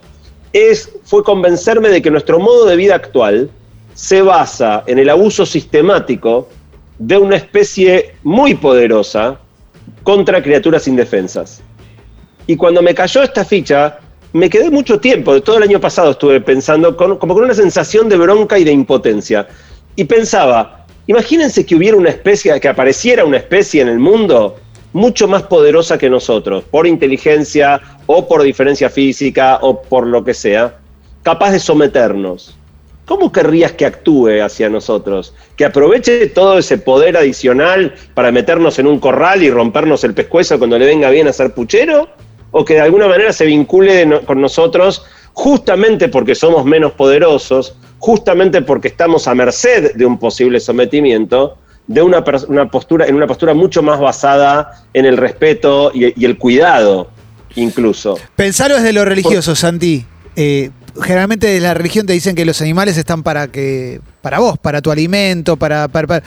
es, 0.53 0.91
fue 1.05 1.23
convencerme 1.23 1.89
de 1.89 2.03
que 2.03 2.11
nuestro 2.11 2.39
modo 2.39 2.67
de 2.67 2.77
vida 2.77 2.95
actual 2.95 3.51
se 3.95 4.23
basa 4.23 4.85
en 4.87 4.99
el 4.99 5.09
abuso 5.11 5.45
sistemático 5.47 6.49
de 6.99 7.19
una 7.19 7.37
especie 7.37 8.15
muy 8.23 8.55
poderosa 8.55 9.39
contra 10.03 10.43
criaturas 10.43 10.87
indefensas. 10.89 11.61
Y 12.47 12.57
cuando 12.57 12.83
me 12.83 12.95
cayó 12.95 13.23
esta 13.23 13.45
ficha, 13.45 13.99
me 14.33 14.49
quedé 14.49 14.71
mucho 14.71 14.99
tiempo, 14.99 15.41
todo 15.43 15.59
el 15.59 15.65
año 15.65 15.81
pasado 15.81 16.13
estuve 16.13 16.41
pensando, 16.41 16.97
con- 16.97 17.19
como 17.19 17.35
con 17.35 17.45
una 17.45 17.55
sensación 17.55 18.09
de 18.09 18.17
bronca 18.17 18.59
y 18.59 18.65
de 18.65 18.73
impotencia. 18.73 19.47
Y 19.95 20.05
pensaba, 20.05 20.87
imagínense 21.07 21.67
que 21.67 21.75
hubiera 21.75 21.97
una 21.97 22.09
especie, 22.11 22.59
que 22.61 22.69
apareciera 22.69 23.25
una 23.25 23.37
especie 23.37 23.83
en 23.83 23.89
el 23.89 23.99
mundo 23.99 24.57
mucho 24.93 25.29
más 25.29 25.45
poderosa 25.45 25.99
que 25.99 26.11
nosotros, 26.11 26.65
por 26.71 26.87
inteligencia 26.87 27.81
o 28.07 28.27
por 28.29 28.43
diferencia 28.43 28.91
física 28.91 29.59
o 29.63 29.83
por 29.83 30.07
lo 30.07 30.25
que 30.25 30.35
sea, 30.35 30.79
capaz 31.23 31.53
de 31.53 31.61
someternos. 31.61 32.57
¿Cómo 33.05 33.33
querrías 33.33 33.73
que 33.73 33.85
actúe 33.85 34.43
hacia 34.43 34.69
nosotros? 34.69 35.35
¿Que 35.57 35.65
aproveche 35.65 36.29
todo 36.29 36.59
ese 36.59 36.79
poder 36.79 37.17
adicional 37.17 37.95
para 38.15 38.31
meternos 38.31 38.79
en 38.79 38.87
un 38.87 39.01
corral 39.01 39.43
y 39.43 39.51
rompernos 39.51 40.05
el 40.05 40.15
pescuezo 40.15 40.59
cuando 40.59 40.79
le 40.79 40.87
venga 40.87 41.11
bien 41.11 41.27
a 41.27 41.33
ser 41.33 41.53
puchero? 41.53 42.09
¿O 42.53 42.65
que 42.65 42.75
de 42.75 42.81
alguna 42.81 43.09
manera 43.09 43.33
se 43.33 43.47
vincule 43.47 44.21
con 44.25 44.41
nosotros 44.41 45.05
justamente 45.33 46.09
porque 46.09 46.35
somos 46.35 46.65
menos 46.65 46.93
poderosos, 46.93 47.75
justamente 47.99 48.63
porque 48.63 48.89
estamos 48.89 49.27
a 49.27 49.35
merced 49.35 49.95
de 49.95 50.07
un 50.07 50.19
posible 50.19 50.61
sometimiento, 50.61 51.57
de 51.87 52.03
una, 52.03 52.25
una 52.49 52.71
postura, 52.71 53.07
en 53.07 53.15
una 53.15 53.27
postura 53.27 53.55
mucho 53.55 53.83
más 53.83 53.99
basada 54.01 54.85
en 54.95 55.05
el 55.05 55.17
respeto 55.17 55.91
y, 55.95 56.21
y 56.21 56.25
el 56.25 56.39
cuidado, 56.39 57.11
incluso? 57.57 58.19
Pensalo 58.37 58.77
desde 58.77 58.93
lo 58.93 59.05
religioso, 59.05 59.55
Santi. 59.55 60.05
Eh, 60.37 60.71
generalmente 61.03 61.47
de 61.47 61.61
la 61.61 61.75
religión 61.75 62.07
te 62.07 62.13
dicen 62.13 62.35
que 62.35 62.45
los 62.45 62.61
animales 62.61 62.97
están 62.97 63.23
para 63.23 63.49
que 63.49 64.01
para 64.23 64.39
vos, 64.39 64.59
para 64.59 64.81
tu 64.81 64.91
alimento, 64.91 65.57
para, 65.57 65.89
para- 65.89 66.07
para- 66.07 66.23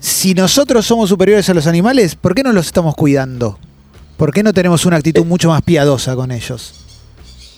Si 0.00 0.34
nosotros 0.34 0.86
somos 0.86 1.08
superiores 1.08 1.48
a 1.48 1.54
los 1.54 1.66
animales, 1.66 2.14
¿por 2.14 2.34
qué 2.34 2.42
no 2.42 2.52
los 2.52 2.66
estamos 2.66 2.94
cuidando? 2.94 3.58
¿Por 4.16 4.32
qué 4.32 4.42
no 4.42 4.52
tenemos 4.52 4.84
una 4.86 4.96
actitud 4.96 5.24
mucho 5.24 5.48
más 5.48 5.62
piadosa 5.62 6.14
con 6.16 6.30
ellos? 6.32 6.74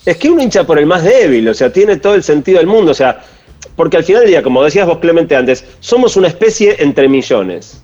Es 0.05 0.17
que 0.17 0.29
uno 0.29 0.41
hincha 0.41 0.63
por 0.65 0.79
el 0.79 0.85
más 0.85 1.03
débil, 1.03 1.47
o 1.49 1.53
sea, 1.53 1.71
tiene 1.71 1.97
todo 1.97 2.15
el 2.15 2.23
sentido 2.23 2.57
del 2.59 2.67
mundo, 2.67 2.91
o 2.91 2.95
sea, 2.95 3.21
porque 3.75 3.97
al 3.97 4.03
final 4.03 4.21
del 4.21 4.31
día, 4.31 4.43
como 4.43 4.63
decías 4.63 4.87
vos 4.87 4.99
Clemente 4.99 5.35
antes, 5.35 5.65
somos 5.79 6.17
una 6.17 6.27
especie 6.27 6.75
entre 6.79 7.07
millones, 7.07 7.81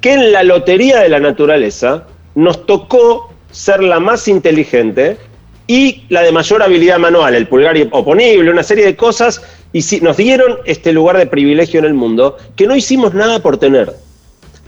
que 0.00 0.12
en 0.12 0.32
la 0.32 0.42
lotería 0.42 1.00
de 1.00 1.08
la 1.08 1.20
naturaleza 1.20 2.06
nos 2.34 2.66
tocó 2.66 3.32
ser 3.50 3.82
la 3.82 4.00
más 4.00 4.28
inteligente 4.28 5.16
y 5.66 6.02
la 6.08 6.22
de 6.22 6.32
mayor 6.32 6.62
habilidad 6.62 6.98
manual, 6.98 7.34
el 7.34 7.48
pulgar 7.48 7.76
oponible, 7.92 8.50
una 8.50 8.62
serie 8.62 8.84
de 8.84 8.96
cosas, 8.96 9.42
y 9.72 9.82
si, 9.82 10.00
nos 10.00 10.16
dieron 10.16 10.58
este 10.66 10.92
lugar 10.92 11.16
de 11.16 11.26
privilegio 11.26 11.80
en 11.80 11.86
el 11.86 11.94
mundo 11.94 12.36
que 12.54 12.66
no 12.66 12.76
hicimos 12.76 13.14
nada 13.14 13.40
por 13.40 13.56
tener. 13.56 13.92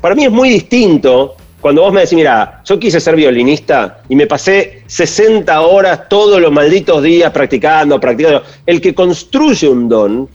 Para 0.00 0.14
mí 0.14 0.24
es 0.24 0.30
muy 0.30 0.48
distinto 0.48 1.36
cuando 1.60 1.82
vos 1.82 1.92
me 1.92 2.00
decís, 2.00 2.14
mira, 2.14 2.62
yo 2.64 2.78
quise 2.78 3.00
ser 3.00 3.16
violinista 3.16 4.02
y 4.08 4.16
me 4.16 4.26
pasé 4.26 4.82
60 4.86 5.60
horas 5.62 6.08
todos 6.08 6.40
los 6.40 6.52
malditos 6.52 7.02
días 7.02 7.32
practicando, 7.32 7.98
practicando. 7.98 8.42
El 8.64 8.80
que 8.80 8.94
construye 8.94 9.68
un 9.68 9.88
don 9.88 10.28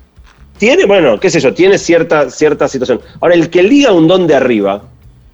tiene, 0.62 0.86
bueno, 0.86 1.20
qué 1.20 1.32
sé 1.32 1.40
yo, 1.40 1.56
tiene 1.56 1.80
cierta, 1.80 2.30
cierta 2.30 2.68
situación. 2.68 3.02
Ahora, 3.20 3.34
el 3.34 3.50
que 3.50 3.64
liga 3.64 3.92
un 3.92 4.08
don 4.08 4.28
de 4.28 4.36
arriba, 4.36 4.84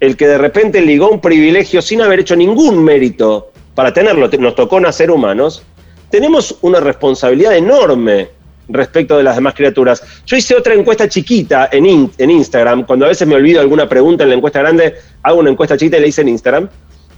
el 0.00 0.16
que 0.16 0.26
de 0.26 0.38
repente 0.38 0.80
ligó 0.80 1.10
un 1.10 1.20
privilegio 1.20 1.82
sin 1.82 2.00
haber 2.00 2.20
hecho 2.20 2.34
ningún 2.34 2.82
mérito 2.82 3.50
para 3.74 3.92
tenerlo, 3.92 4.30
te- 4.30 4.38
nos 4.38 4.54
tocó 4.54 4.80
nacer 4.80 5.10
humanos, 5.10 5.62
tenemos 6.08 6.56
una 6.62 6.80
responsabilidad 6.80 7.54
enorme 7.54 8.30
respecto 8.70 9.18
de 9.18 9.22
las 9.22 9.34
demás 9.34 9.52
criaturas. 9.52 10.02
Yo 10.24 10.34
hice 10.34 10.56
otra 10.56 10.72
encuesta 10.72 11.06
chiquita 11.06 11.68
en, 11.70 12.10
en 12.16 12.30
Instagram, 12.30 12.86
cuando 12.86 13.04
a 13.04 13.08
veces 13.08 13.28
me 13.28 13.34
olvido 13.34 13.60
alguna 13.60 13.86
pregunta 13.86 14.24
en 14.24 14.30
la 14.30 14.36
encuesta 14.36 14.60
grande, 14.60 14.94
hago 15.22 15.40
una 15.40 15.50
encuesta 15.50 15.76
chiquita 15.76 15.98
y 15.98 16.00
la 16.00 16.06
hice 16.06 16.22
en 16.22 16.28
Instagram, 16.28 16.70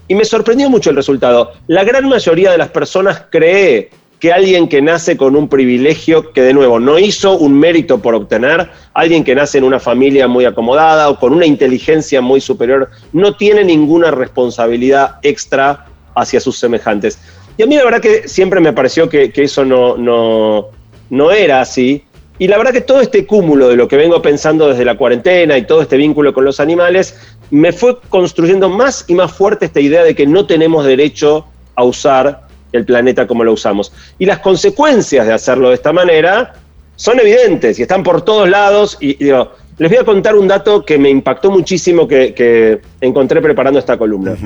y 0.09 0.17
me 0.17 0.25
sorprendió 0.25 0.69
mucho 0.69 0.91
el 0.91 0.97
resultado. 0.97 1.53
La 1.69 1.85
gran 1.85 2.09
mayoría 2.09 2.51
de 2.51 2.59
las 2.59 2.71
personas 2.71 3.27
cree 3.31 3.91
que 4.21 4.33
alguien 4.33 4.69
que 4.69 4.83
nace 4.83 5.17
con 5.17 5.35
un 5.35 5.49
privilegio, 5.49 6.33
que 6.33 6.43
de 6.43 6.53
nuevo 6.53 6.79
no 6.79 6.99
hizo 6.99 7.39
un 7.39 7.59
mérito 7.59 8.01
por 8.01 8.15
obtener, 8.15 8.69
alguien 8.93 9.25
que 9.25 9.35
nace 9.35 9.57
en 9.57 9.65
una 9.65 9.81
familia 9.81 10.29
muy 10.29 10.45
acomodada 10.45 11.09
o 11.09 11.19
con 11.19 11.33
una 11.33 11.47
inteligencia 11.47 12.21
muy 12.21 12.43
superior, 12.43 12.91
no 13.15 13.35
tiene 13.35 13.65
ninguna 13.65 14.11
responsabilidad 14.11 15.17
extra 15.23 15.87
hacia 16.15 16.39
sus 16.39 16.59
semejantes. 16.59 17.19
Y 17.57 17.63
a 17.63 17.67
mí 17.67 17.77
la 17.77 17.85
verdad 17.85 18.01
que 18.01 18.29
siempre 18.29 18.61
me 18.61 18.75
pareció 18.75 19.09
que, 19.09 19.33
eso 19.35 19.65
no, 19.65 19.97
no, 19.97 20.69
no 21.09 21.31
era 21.31 21.63
así. 21.63 22.05
Y 22.39 22.47
la 22.47 22.59
verdad 22.59 22.73
que 22.73 22.83
todo 22.83 23.01
este 23.01 23.27
cúmulo 23.27 23.69
de 23.69 23.77
lo 23.77 23.89
que 23.89 23.97
vengo 23.97 24.21
pensando 24.21 24.69
desde 24.69 24.85
la 24.85 24.99
cuarentena 24.99 25.57
y 25.57 25.67
todo 25.67 25.81
este 25.81 25.97
vínculo 25.97 26.35
con 26.35 26.45
los 26.45 26.61
animales, 26.61 27.19
me 27.51 27.73
fue 27.73 27.99
construyendo 28.11 28.69
más 28.69 29.07
y 29.09 29.15
más 29.15 29.33
fuerte 29.33 29.65
esta 29.65 29.81
idea 29.81 30.05
de 30.05 30.15
que 30.15 30.27
no 30.27 30.47
tenemos 30.47 30.85
derecho 30.85 31.47
a 31.75 31.85
usar 31.85 32.50
el 32.73 32.85
planeta 32.85 33.27
como 33.27 33.45
lo 33.45 33.53
usamos. 33.53 33.93
Y 34.19 34.27
las 34.27 34.39
consecuencias 34.41 35.27
de 35.27 35.33
hacerlo 35.33 35.69
de 35.69 35.75
esta 35.75 35.93
manera 35.93 36.55
son 36.97 37.19
evidentes 37.21 37.79
y 37.79 37.83
están 37.83 38.03
por 38.03 38.23
todos 38.23 38.49
lados. 38.49 38.97
Y, 39.01 39.11
y 39.11 39.25
digo, 39.25 39.53
les 39.81 39.91
voy 39.91 39.99
a 39.99 40.05
contar 40.05 40.37
un 40.37 40.47
dato 40.47 40.85
que 40.85 40.99
me 40.99 41.09
impactó 41.09 41.51
muchísimo 41.51 42.07
que, 42.07 42.35
que 42.35 42.83
encontré 43.01 43.41
preparando 43.41 43.79
esta 43.79 43.97
columna. 43.97 44.37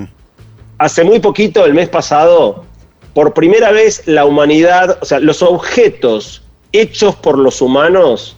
Hace 0.78 1.02
muy 1.02 1.18
poquito, 1.18 1.64
el 1.64 1.74
mes 1.74 1.88
pasado, 1.88 2.64
por 3.14 3.34
primera 3.34 3.72
vez 3.72 4.02
la 4.06 4.26
humanidad, 4.26 4.96
o 5.00 5.04
sea, 5.04 5.18
los 5.18 5.42
objetos 5.42 6.44
hechos 6.70 7.16
por 7.16 7.36
los 7.36 7.60
humanos 7.60 8.36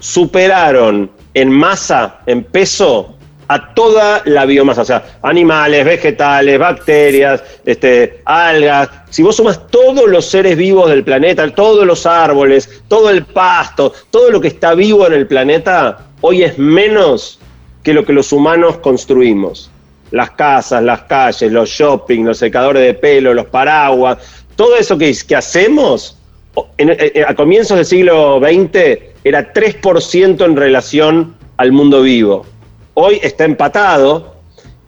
superaron 0.00 1.12
en 1.34 1.50
masa, 1.50 2.20
en 2.26 2.42
peso, 2.42 3.14
a 3.48 3.74
toda 3.74 4.22
la 4.24 4.44
biomasa, 4.46 4.82
o 4.82 4.84
sea, 4.84 5.18
animales, 5.22 5.84
vegetales, 5.84 6.58
bacterias, 6.58 7.42
este, 7.66 8.20
algas. 8.24 8.88
Si 9.10 9.22
vos 9.22 9.36
sumas 9.36 9.66
todos 9.68 10.08
los 10.08 10.24
seres 10.26 10.56
vivos 10.56 10.88
del 10.90 11.04
planeta, 11.04 11.48
todos 11.54 11.84
los 11.86 12.06
árboles, 12.06 12.82
todo 12.88 13.10
el 13.10 13.24
pasto, 13.24 13.92
todo 14.10 14.30
lo 14.30 14.40
que 14.40 14.48
está 14.48 14.74
vivo 14.74 15.06
en 15.06 15.12
el 15.14 15.26
planeta, 15.26 15.98
hoy 16.20 16.42
es 16.44 16.58
menos 16.58 17.38
que 17.82 17.92
lo 17.92 18.04
que 18.04 18.12
los 18.12 18.32
humanos 18.32 18.78
construimos. 18.78 19.70
Las 20.12 20.30
casas, 20.32 20.82
las 20.82 21.02
calles, 21.02 21.50
los 21.50 21.68
shopping, 21.68 22.24
los 22.24 22.38
secadores 22.38 22.82
de 22.82 22.94
pelo, 22.94 23.34
los 23.34 23.46
paraguas, 23.46 24.18
todo 24.56 24.76
eso 24.76 24.96
que, 24.98 25.14
hacemos 25.36 26.16
en- 26.76 26.96
en- 26.98 27.24
a 27.26 27.34
comienzos 27.34 27.76
del 27.78 27.86
siglo 27.86 28.38
XX 28.40 28.98
era 29.24 29.52
3% 29.52 30.44
en 30.44 30.56
relación 30.56 31.34
al 31.56 31.72
mundo 31.72 32.02
vivo. 32.02 32.44
Hoy 32.94 33.18
está 33.22 33.44
empatado 33.44 34.36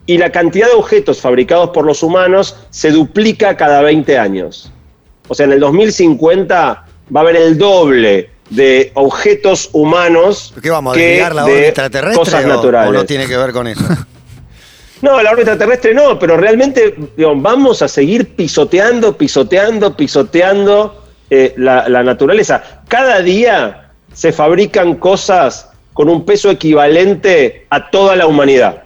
y 0.05 0.17
la 0.17 0.31
cantidad 0.31 0.67
de 0.67 0.73
objetos 0.73 1.19
fabricados 1.21 1.71
por 1.71 1.85
los 1.85 2.03
humanos 2.03 2.55
se 2.69 2.91
duplica 2.91 3.57
cada 3.57 3.81
20 3.81 4.17
años. 4.17 4.71
O 5.27 5.33
sea, 5.33 5.45
en 5.47 5.53
el 5.53 5.59
2050 5.59 6.85
va 7.15 7.19
a 7.19 7.23
haber 7.23 7.35
el 7.35 7.57
doble 7.57 8.29
de 8.51 8.91
objetos 8.93 9.69
humanos 9.73 10.53
¿Qué 10.61 10.69
vamos 10.69 10.93
a 10.93 10.97
que 10.99 11.03
desviar 11.07 11.33
la 11.33 11.45
de 11.45 11.63
órbita 11.63 11.89
terrestre 11.89 12.19
cosas 12.19 12.45
o- 12.45 12.47
naturales. 12.47 12.89
o 12.89 12.93
no 12.93 13.05
tiene 13.05 13.27
que 13.27 13.37
ver 13.37 13.51
con 13.51 13.67
eso? 13.67 13.83
No, 15.01 15.21
la 15.21 15.31
órbita 15.31 15.55
terrestre 15.57 15.93
no, 15.93 16.17
pero 16.17 16.35
realmente 16.37 16.95
vamos 17.35 17.81
a 17.83 17.87
seguir 17.87 18.33
pisoteando, 18.35 19.15
pisoteando, 19.15 19.95
pisoteando 19.95 21.03
eh, 21.29 21.53
la, 21.57 21.87
la 21.89 22.01
naturaleza. 22.01 22.81
Cada 22.87 23.19
día 23.21 23.91
se 24.13 24.31
fabrican 24.31 24.95
cosas 24.95 25.69
con 25.95 26.09
un 26.09 26.25
peso 26.25 26.51
equivalente 26.51 27.65
a 27.69 27.89
toda 27.89 28.17
la 28.17 28.27
humanidad. 28.27 28.83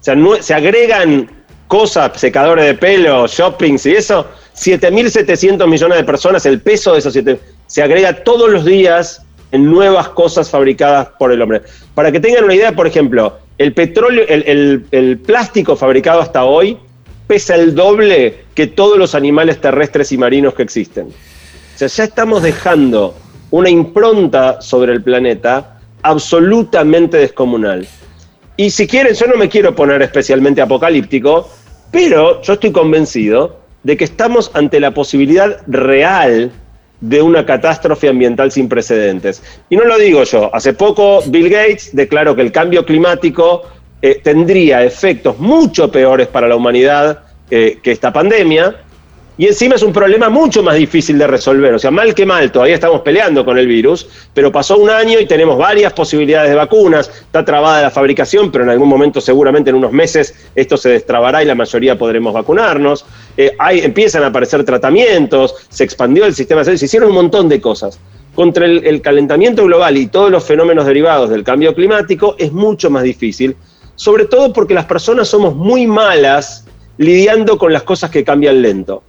O 0.00 0.04
sea, 0.04 0.16
se 0.40 0.54
agregan 0.54 1.30
cosas, 1.68 2.18
secadores 2.18 2.64
de 2.64 2.74
pelo, 2.74 3.26
shoppings 3.26 3.84
y 3.84 3.92
eso, 3.92 4.26
7.700 4.56 5.68
millones 5.68 5.98
de 5.98 6.04
personas, 6.04 6.46
el 6.46 6.62
peso 6.62 6.94
de 6.94 7.00
esos 7.00 7.12
7, 7.12 7.38
se 7.66 7.82
agrega 7.82 8.24
todos 8.24 8.50
los 8.50 8.64
días 8.64 9.20
en 9.52 9.70
nuevas 9.70 10.08
cosas 10.08 10.48
fabricadas 10.48 11.08
por 11.18 11.30
el 11.30 11.42
hombre. 11.42 11.60
Para 11.94 12.10
que 12.10 12.20
tengan 12.20 12.44
una 12.44 12.54
idea, 12.54 12.72
por 12.72 12.86
ejemplo, 12.86 13.38
el 13.58 13.74
petróleo, 13.74 14.24
el 14.26 15.20
plástico 15.26 15.76
fabricado 15.76 16.22
hasta 16.22 16.44
hoy 16.44 16.78
pesa 17.26 17.54
el 17.54 17.74
doble 17.74 18.44
que 18.54 18.66
todos 18.66 18.96
los 18.96 19.14
animales 19.14 19.60
terrestres 19.60 20.10
y 20.10 20.16
marinos 20.16 20.54
que 20.54 20.62
existen. 20.62 21.08
O 21.08 21.78
sea, 21.78 21.88
ya 21.88 22.04
estamos 22.04 22.42
dejando 22.42 23.14
una 23.50 23.68
impronta 23.68 24.62
sobre 24.62 24.94
el 24.94 25.02
planeta 25.02 25.73
absolutamente 26.04 27.16
descomunal. 27.16 27.86
Y 28.56 28.70
si 28.70 28.86
quieren, 28.86 29.14
yo 29.14 29.26
no 29.26 29.36
me 29.36 29.48
quiero 29.48 29.74
poner 29.74 30.00
especialmente 30.02 30.62
apocalíptico, 30.62 31.50
pero 31.90 32.40
yo 32.42 32.52
estoy 32.52 32.70
convencido 32.70 33.58
de 33.82 33.96
que 33.96 34.04
estamos 34.04 34.50
ante 34.54 34.78
la 34.78 34.92
posibilidad 34.92 35.60
real 35.66 36.52
de 37.00 37.20
una 37.20 37.44
catástrofe 37.44 38.08
ambiental 38.08 38.52
sin 38.52 38.68
precedentes. 38.68 39.42
Y 39.68 39.76
no 39.76 39.84
lo 39.84 39.98
digo 39.98 40.22
yo, 40.24 40.54
hace 40.54 40.72
poco 40.72 41.22
Bill 41.26 41.50
Gates 41.50 41.90
declaró 41.92 42.36
que 42.36 42.42
el 42.42 42.52
cambio 42.52 42.86
climático 42.86 43.62
eh, 44.00 44.20
tendría 44.22 44.84
efectos 44.84 45.38
mucho 45.38 45.90
peores 45.90 46.28
para 46.28 46.46
la 46.48 46.56
humanidad 46.56 47.24
eh, 47.50 47.78
que 47.82 47.90
esta 47.90 48.12
pandemia, 48.12 48.83
y 49.36 49.46
encima 49.46 49.74
es 49.74 49.82
un 49.82 49.92
problema 49.92 50.28
mucho 50.28 50.62
más 50.62 50.76
difícil 50.76 51.18
de 51.18 51.26
resolver. 51.26 51.74
O 51.74 51.78
sea, 51.78 51.90
mal 51.90 52.14
que 52.14 52.24
mal, 52.24 52.52
todavía 52.52 52.76
estamos 52.76 53.00
peleando 53.00 53.44
con 53.44 53.58
el 53.58 53.66
virus, 53.66 54.06
pero 54.32 54.52
pasó 54.52 54.76
un 54.78 54.90
año 54.90 55.18
y 55.18 55.26
tenemos 55.26 55.58
varias 55.58 55.92
posibilidades 55.92 56.50
de 56.50 56.56
vacunas. 56.56 57.08
Está 57.08 57.44
trabada 57.44 57.82
la 57.82 57.90
fabricación, 57.90 58.52
pero 58.52 58.62
en 58.62 58.70
algún 58.70 58.88
momento, 58.88 59.20
seguramente 59.20 59.70
en 59.70 59.76
unos 59.76 59.90
meses, 59.90 60.34
esto 60.54 60.76
se 60.76 60.90
destrabará 60.90 61.42
y 61.42 61.46
la 61.46 61.56
mayoría 61.56 61.98
podremos 61.98 62.32
vacunarnos. 62.32 63.04
Eh, 63.36 63.56
empiezan 63.82 64.22
a 64.22 64.28
aparecer 64.28 64.64
tratamientos, 64.64 65.66
se 65.68 65.82
expandió 65.82 66.26
el 66.26 66.34
sistema 66.34 66.60
de 66.60 66.66
salud, 66.66 66.78
se 66.78 66.84
hicieron 66.84 67.08
un 67.08 67.16
montón 67.16 67.48
de 67.48 67.60
cosas. 67.60 67.98
Contra 68.36 68.66
el 68.66 69.00
calentamiento 69.00 69.64
global 69.64 69.96
y 69.96 70.08
todos 70.08 70.30
los 70.30 70.44
fenómenos 70.44 70.86
derivados 70.86 71.30
del 71.30 71.44
cambio 71.44 71.74
climático 71.74 72.34
es 72.38 72.52
mucho 72.52 72.90
más 72.90 73.04
difícil, 73.04 73.56
sobre 73.94 74.24
todo 74.24 74.52
porque 74.52 74.74
las 74.74 74.86
personas 74.86 75.28
somos 75.28 75.54
muy 75.54 75.86
malas 75.86 76.64
lidiando 76.98 77.58
con 77.58 77.72
las 77.72 77.84
cosas 77.84 78.10
que 78.10 78.24
cambian 78.24 78.60
lento. 78.60 79.02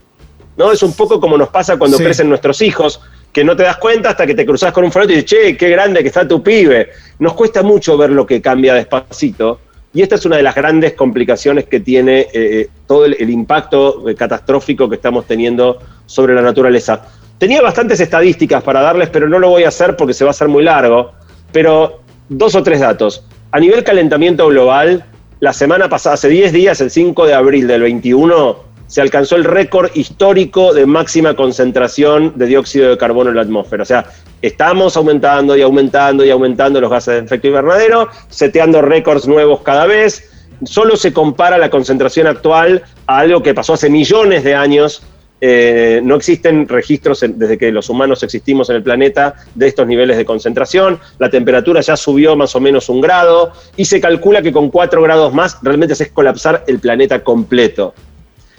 ¿No? 0.57 0.71
Es 0.71 0.83
un 0.83 0.93
poco 0.93 1.19
como 1.19 1.37
nos 1.37 1.49
pasa 1.49 1.77
cuando 1.77 1.97
crecen 1.97 2.29
nuestros 2.29 2.61
hijos, 2.61 3.01
que 3.31 3.43
no 3.43 3.55
te 3.55 3.63
das 3.63 3.77
cuenta 3.77 4.11
hasta 4.11 4.25
que 4.25 4.33
te 4.33 4.45
cruzas 4.45 4.71
con 4.71 4.85
un 4.85 4.91
folleto 4.91 5.11
y 5.11 5.15
dices, 5.17 5.29
che, 5.29 5.57
qué 5.57 5.69
grande 5.69 6.01
que 6.01 6.07
está 6.07 6.27
tu 6.27 6.41
pibe. 6.41 6.89
Nos 7.19 7.33
cuesta 7.33 7.63
mucho 7.63 7.97
ver 7.97 8.09
lo 8.09 8.25
que 8.25 8.41
cambia 8.41 8.73
despacito. 8.73 9.59
Y 9.93 10.01
esta 10.01 10.15
es 10.15 10.25
una 10.25 10.37
de 10.37 10.43
las 10.43 10.55
grandes 10.55 10.93
complicaciones 10.93 11.65
que 11.65 11.79
tiene 11.79 12.21
eh, 12.21 12.29
eh, 12.33 12.69
todo 12.85 13.05
el, 13.05 13.29
impacto 13.29 14.09
eh, 14.09 14.15
catastrófico 14.15 14.89
que 14.89 14.95
estamos 14.95 15.25
teniendo 15.25 15.79
sobre 16.05 16.33
la 16.33 16.41
naturaleza. 16.41 17.01
Tenía 17.37 17.61
bastantes 17.61 17.99
estadísticas 17.99 18.61
para 18.63 18.81
darles, 18.81 19.09
pero 19.09 19.29
no 19.29 19.39
lo 19.39 19.49
voy 19.49 19.63
a 19.63 19.69
hacer 19.69 19.95
porque 19.95 20.13
se 20.13 20.23
va 20.23 20.29
a 20.29 20.31
hacer 20.31 20.47
muy 20.47 20.63
largo. 20.63 21.11
Pero 21.51 22.01
dos 22.27 22.55
o 22.55 22.63
tres 22.63 22.79
datos. 22.79 23.25
A 23.51 23.59
nivel 23.59 23.83
calentamiento 23.83 24.47
global, 24.47 25.05
la 25.39 25.53
semana 25.53 25.87
pasada, 25.87 26.15
hace 26.15 26.27
10 26.27 26.51
días, 26.51 26.81
el 26.81 26.91
5 26.91 27.25
de 27.25 27.33
abril 27.33 27.67
del 27.67 27.81
21, 27.81 28.64
se 28.87 29.01
alcanzó 29.01 29.35
el 29.35 29.43
récord 29.43 29.89
histórico 29.95 30.73
de 30.73 30.85
máxima 30.85 31.35
concentración 31.35 32.33
de 32.35 32.45
dióxido 32.45 32.89
de 32.89 32.97
carbono 32.97 33.29
en 33.29 33.37
la 33.37 33.41
atmósfera. 33.41 33.83
O 33.83 33.85
sea, 33.85 34.05
estamos 34.41 34.95
aumentando 34.95 35.55
y 35.57 35.61
aumentando 35.61 36.23
y 36.23 36.29
aumentando 36.29 36.79
los 36.79 36.91
gases 36.91 37.15
de 37.15 37.25
efecto 37.25 37.47
invernadero, 37.47 38.09
seteando 38.29 38.81
récords 38.81 39.27
nuevos 39.27 39.61
cada 39.61 39.85
vez. 39.85 40.29
Solo 40.63 40.95
se 40.95 41.13
compara 41.13 41.57
la 41.57 41.69
concentración 41.69 42.27
actual 42.27 42.83
a 43.07 43.19
algo 43.19 43.41
que 43.43 43.53
pasó 43.53 43.73
hace 43.73 43.89
millones 43.89 44.43
de 44.43 44.55
años. 44.55 45.03
Eh, 45.41 45.99
no 46.03 46.15
existen 46.15 46.67
registros 46.67 47.23
desde 47.27 47.57
que 47.57 47.71
los 47.71 47.89
humanos 47.89 48.23
existimos 48.23 48.69
en 48.69 48.77
el 48.77 48.83
planeta 48.83 49.35
de 49.53 49.67
estos 49.67 49.85
niveles 49.85 50.15
de 50.15 50.25
concentración. 50.25 50.99
La 51.19 51.29
temperatura 51.29 51.81
ya 51.81 51.97
subió 51.97 52.35
más 52.35 52.55
o 52.55 52.61
menos 52.61 52.87
un 52.87 53.01
grado 53.01 53.51
y 53.75 53.85
se 53.85 53.99
calcula 53.99 54.41
que 54.41 54.53
con 54.53 54.69
cuatro 54.69 55.01
grados 55.01 55.33
más 55.33 55.57
realmente 55.61 55.93
es 55.93 56.11
colapsar 56.11 56.63
el 56.67 56.79
planeta 56.79 57.23
completo. 57.23 57.93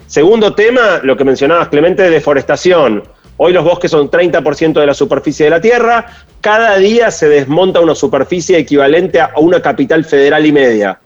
Segundo 0.07 0.55
tema, 0.55 1.01
lo 1.03 1.17
que 1.17 1.25
mencionabas, 1.25 1.67
Clemente, 1.67 2.09
deforestación. 2.09 3.03
Hoy 3.35 3.51
los 3.51 3.65
bosques 3.65 3.91
son 3.91 4.09
30% 4.09 4.79
de 4.79 4.85
la 4.85 4.93
superficie 4.93 5.45
de 5.45 5.49
la 5.49 5.61
Tierra. 5.61 6.05
Cada 6.39 6.77
día 6.77 7.11
se 7.11 7.27
desmonta 7.27 7.81
una 7.81 7.93
superficie 7.93 8.57
equivalente 8.57 9.19
a 9.19 9.31
una 9.37 9.61
capital 9.61 10.05
federal 10.05 10.45
y 10.45 10.53
media. 10.53 10.99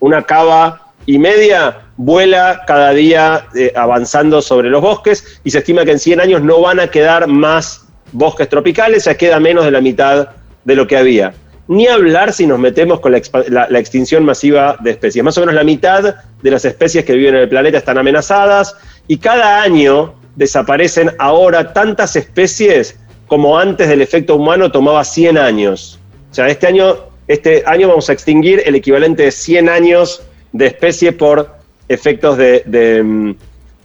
Una 0.00 0.22
cava 0.22 0.92
y 1.04 1.18
media 1.18 1.82
vuela 1.98 2.62
cada 2.66 2.92
día 2.92 3.46
eh, 3.54 3.72
avanzando 3.76 4.40
sobre 4.40 4.70
los 4.70 4.80
bosques 4.80 5.40
y 5.44 5.50
se 5.50 5.58
estima 5.58 5.84
que 5.84 5.92
en 5.92 5.98
100 5.98 6.20
años 6.20 6.42
no 6.42 6.60
van 6.62 6.80
a 6.80 6.88
quedar 6.88 7.26
más 7.26 7.86
bosques 8.12 8.48
tropicales, 8.48 9.04
ya 9.04 9.16
queda 9.16 9.38
menos 9.38 9.66
de 9.66 9.70
la 9.70 9.82
mitad 9.82 10.30
de 10.64 10.74
lo 10.74 10.86
que 10.86 10.96
había. 10.96 11.34
Ni 11.68 11.88
hablar 11.88 12.32
si 12.32 12.46
nos 12.46 12.58
metemos 12.58 13.00
con 13.00 13.12
la, 13.12 13.78
extinción 13.78 14.24
masiva 14.24 14.76
de 14.80 14.92
especies. 14.92 15.24
Más 15.24 15.36
o 15.36 15.40
menos 15.40 15.54
la 15.54 15.64
mitad 15.64 16.14
de 16.42 16.50
las 16.50 16.64
especies 16.64 17.04
que 17.04 17.14
viven 17.14 17.34
en 17.34 17.42
el 17.42 17.48
planeta 17.48 17.78
están 17.78 17.98
amenazadas 17.98 18.76
y 19.08 19.18
cada 19.18 19.62
año 19.62 20.14
desaparecen 20.36 21.10
ahora 21.18 21.72
tantas 21.72 22.14
especies 22.14 22.96
como 23.26 23.58
antes 23.58 23.88
del 23.88 24.02
efecto 24.02 24.36
humano 24.36 24.70
tomaba 24.70 25.02
100 25.02 25.38
años. 25.38 25.98
O 26.30 26.34
sea, 26.34 26.48
este 26.48 26.68
año, 26.68 26.96
este 27.26 27.64
año 27.66 27.88
vamos 27.88 28.08
a 28.08 28.12
extinguir 28.12 28.62
el 28.64 28.76
equivalente 28.76 29.24
de 29.24 29.32
100 29.32 29.68
años 29.68 30.22
de 30.52 30.66
especie 30.66 31.12
por 31.12 31.56
efectos 31.88 32.36
de, 32.38 33.02
mm, 33.02 33.34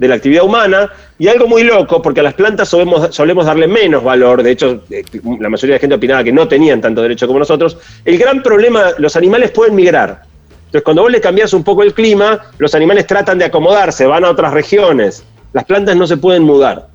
de 0.01 0.07
la 0.07 0.15
actividad 0.15 0.43
humana. 0.43 0.91
Y 1.19 1.27
algo 1.27 1.47
muy 1.47 1.63
loco, 1.63 2.01
porque 2.01 2.21
a 2.21 2.23
las 2.23 2.33
plantas 2.33 2.67
solemos, 2.69 3.15
solemos 3.15 3.45
darle 3.45 3.67
menos 3.67 4.03
valor, 4.03 4.41
de 4.41 4.49
hecho 4.49 4.81
eh, 4.89 5.03
la 5.39 5.47
mayoría 5.47 5.73
de 5.73 5.77
la 5.77 5.79
gente 5.79 5.95
opinaba 5.95 6.23
que 6.23 6.31
no 6.31 6.47
tenían 6.47 6.81
tanto 6.81 7.03
derecho 7.03 7.27
como 7.27 7.37
nosotros, 7.37 7.77
el 8.03 8.17
gran 8.17 8.41
problema, 8.41 8.93
los 8.97 9.15
animales 9.15 9.51
pueden 9.51 9.75
migrar. 9.75 10.23
Entonces 10.65 10.81
cuando 10.83 11.03
vos 11.03 11.11
le 11.11 11.21
cambias 11.21 11.53
un 11.53 11.63
poco 11.63 11.83
el 11.83 11.93
clima, 11.93 12.39
los 12.57 12.73
animales 12.73 13.05
tratan 13.05 13.37
de 13.37 13.45
acomodarse, 13.45 14.07
van 14.07 14.25
a 14.25 14.31
otras 14.31 14.53
regiones. 14.53 15.23
Las 15.53 15.65
plantas 15.65 15.95
no 15.95 16.07
se 16.07 16.17
pueden 16.17 16.43
mudar. 16.43 16.87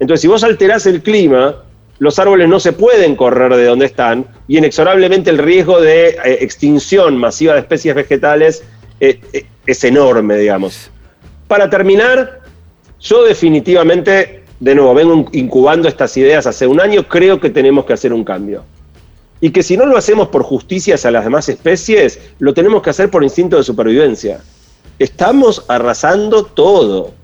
Entonces 0.00 0.22
si 0.22 0.26
vos 0.26 0.42
alterás 0.42 0.86
el 0.86 1.02
clima, 1.02 1.54
los 2.00 2.18
árboles 2.18 2.48
no 2.48 2.58
se 2.58 2.72
pueden 2.72 3.14
correr 3.14 3.54
de 3.54 3.66
donde 3.66 3.86
están 3.86 4.26
y 4.48 4.58
inexorablemente 4.58 5.30
el 5.30 5.38
riesgo 5.38 5.80
de 5.80 6.08
eh, 6.08 6.38
extinción 6.40 7.16
masiva 7.16 7.52
de 7.52 7.60
especies 7.60 7.94
vegetales 7.94 8.64
eh, 8.98 9.20
es 9.66 9.84
enorme, 9.84 10.36
digamos. 10.36 10.90
Para 11.50 11.68
terminar, 11.68 12.39
yo 13.00 13.24
definitivamente, 13.24 14.44
de 14.60 14.74
nuevo, 14.74 14.94
vengo 14.94 15.28
incubando 15.32 15.88
estas 15.88 16.16
ideas 16.16 16.46
hace 16.46 16.66
un 16.66 16.80
año, 16.80 17.08
creo 17.08 17.40
que 17.40 17.50
tenemos 17.50 17.84
que 17.84 17.94
hacer 17.94 18.12
un 18.12 18.24
cambio. 18.24 18.64
Y 19.40 19.50
que 19.50 19.62
si 19.62 19.76
no 19.76 19.86
lo 19.86 19.96
hacemos 19.96 20.28
por 20.28 20.42
justicia 20.42 20.96
hacia 20.96 21.10
las 21.10 21.24
demás 21.24 21.48
especies, 21.48 22.20
lo 22.38 22.52
tenemos 22.52 22.82
que 22.82 22.90
hacer 22.90 23.10
por 23.10 23.24
instinto 23.24 23.56
de 23.56 23.62
supervivencia. 23.62 24.40
Estamos 24.98 25.64
arrasando 25.68 26.44
todo. 26.44 27.14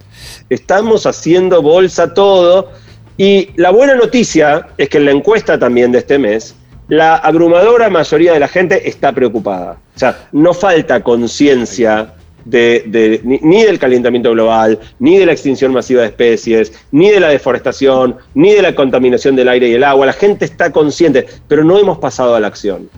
Estamos 0.49 1.05
haciendo 1.05 1.61
bolsa 1.61 2.15
todo. 2.15 2.71
Y 3.19 3.51
la 3.57 3.71
buena 3.71 3.95
noticia 3.97 4.69
es 4.79 4.89
que 4.89 4.97
en 4.97 5.05
la 5.05 5.11
encuesta 5.11 5.59
también 5.59 5.93
de 5.93 5.99
este 5.99 6.19
mes, 6.19 6.55
la 6.89 7.17
abrumadora 7.17 7.91
mayoría 7.91 8.33
de 8.33 8.41
la 8.41 8.49
gente 8.49 8.89
está 8.89 9.13
preocupada. 9.13 9.79
O 9.95 9.99
sea, 9.99 10.29
no 10.33 10.55
falta 10.55 11.03
conciencia 11.03 12.15
ni, 12.47 13.65
del 13.65 13.79
calentamiento 13.79 14.31
global, 14.31 14.79
ni 14.99 15.19
de 15.19 15.27
la 15.27 15.33
extinción 15.33 15.73
masiva 15.73 16.03
de 16.03 16.09
especies, 16.09 16.73
ni 16.93 17.11
de 17.11 17.21
la 17.21 17.29
deforestación, 17.29 18.17
ni 18.35 18.53
de 18.53 18.63
la 18.63 18.75
contaminación 18.75 19.37
del 19.37 19.49
aire 19.49 19.69
y 19.69 19.75
el 19.75 19.85
agua. 19.85 20.07
La 20.07 20.13
gente 20.13 20.45
está 20.45 20.71
consciente, 20.73 21.27
pero 21.49 21.65
no 21.65 21.79
hemos 21.79 21.99
pasado 21.99 22.35
a 22.35 22.41
la 22.41 22.47
acción. 22.47 22.89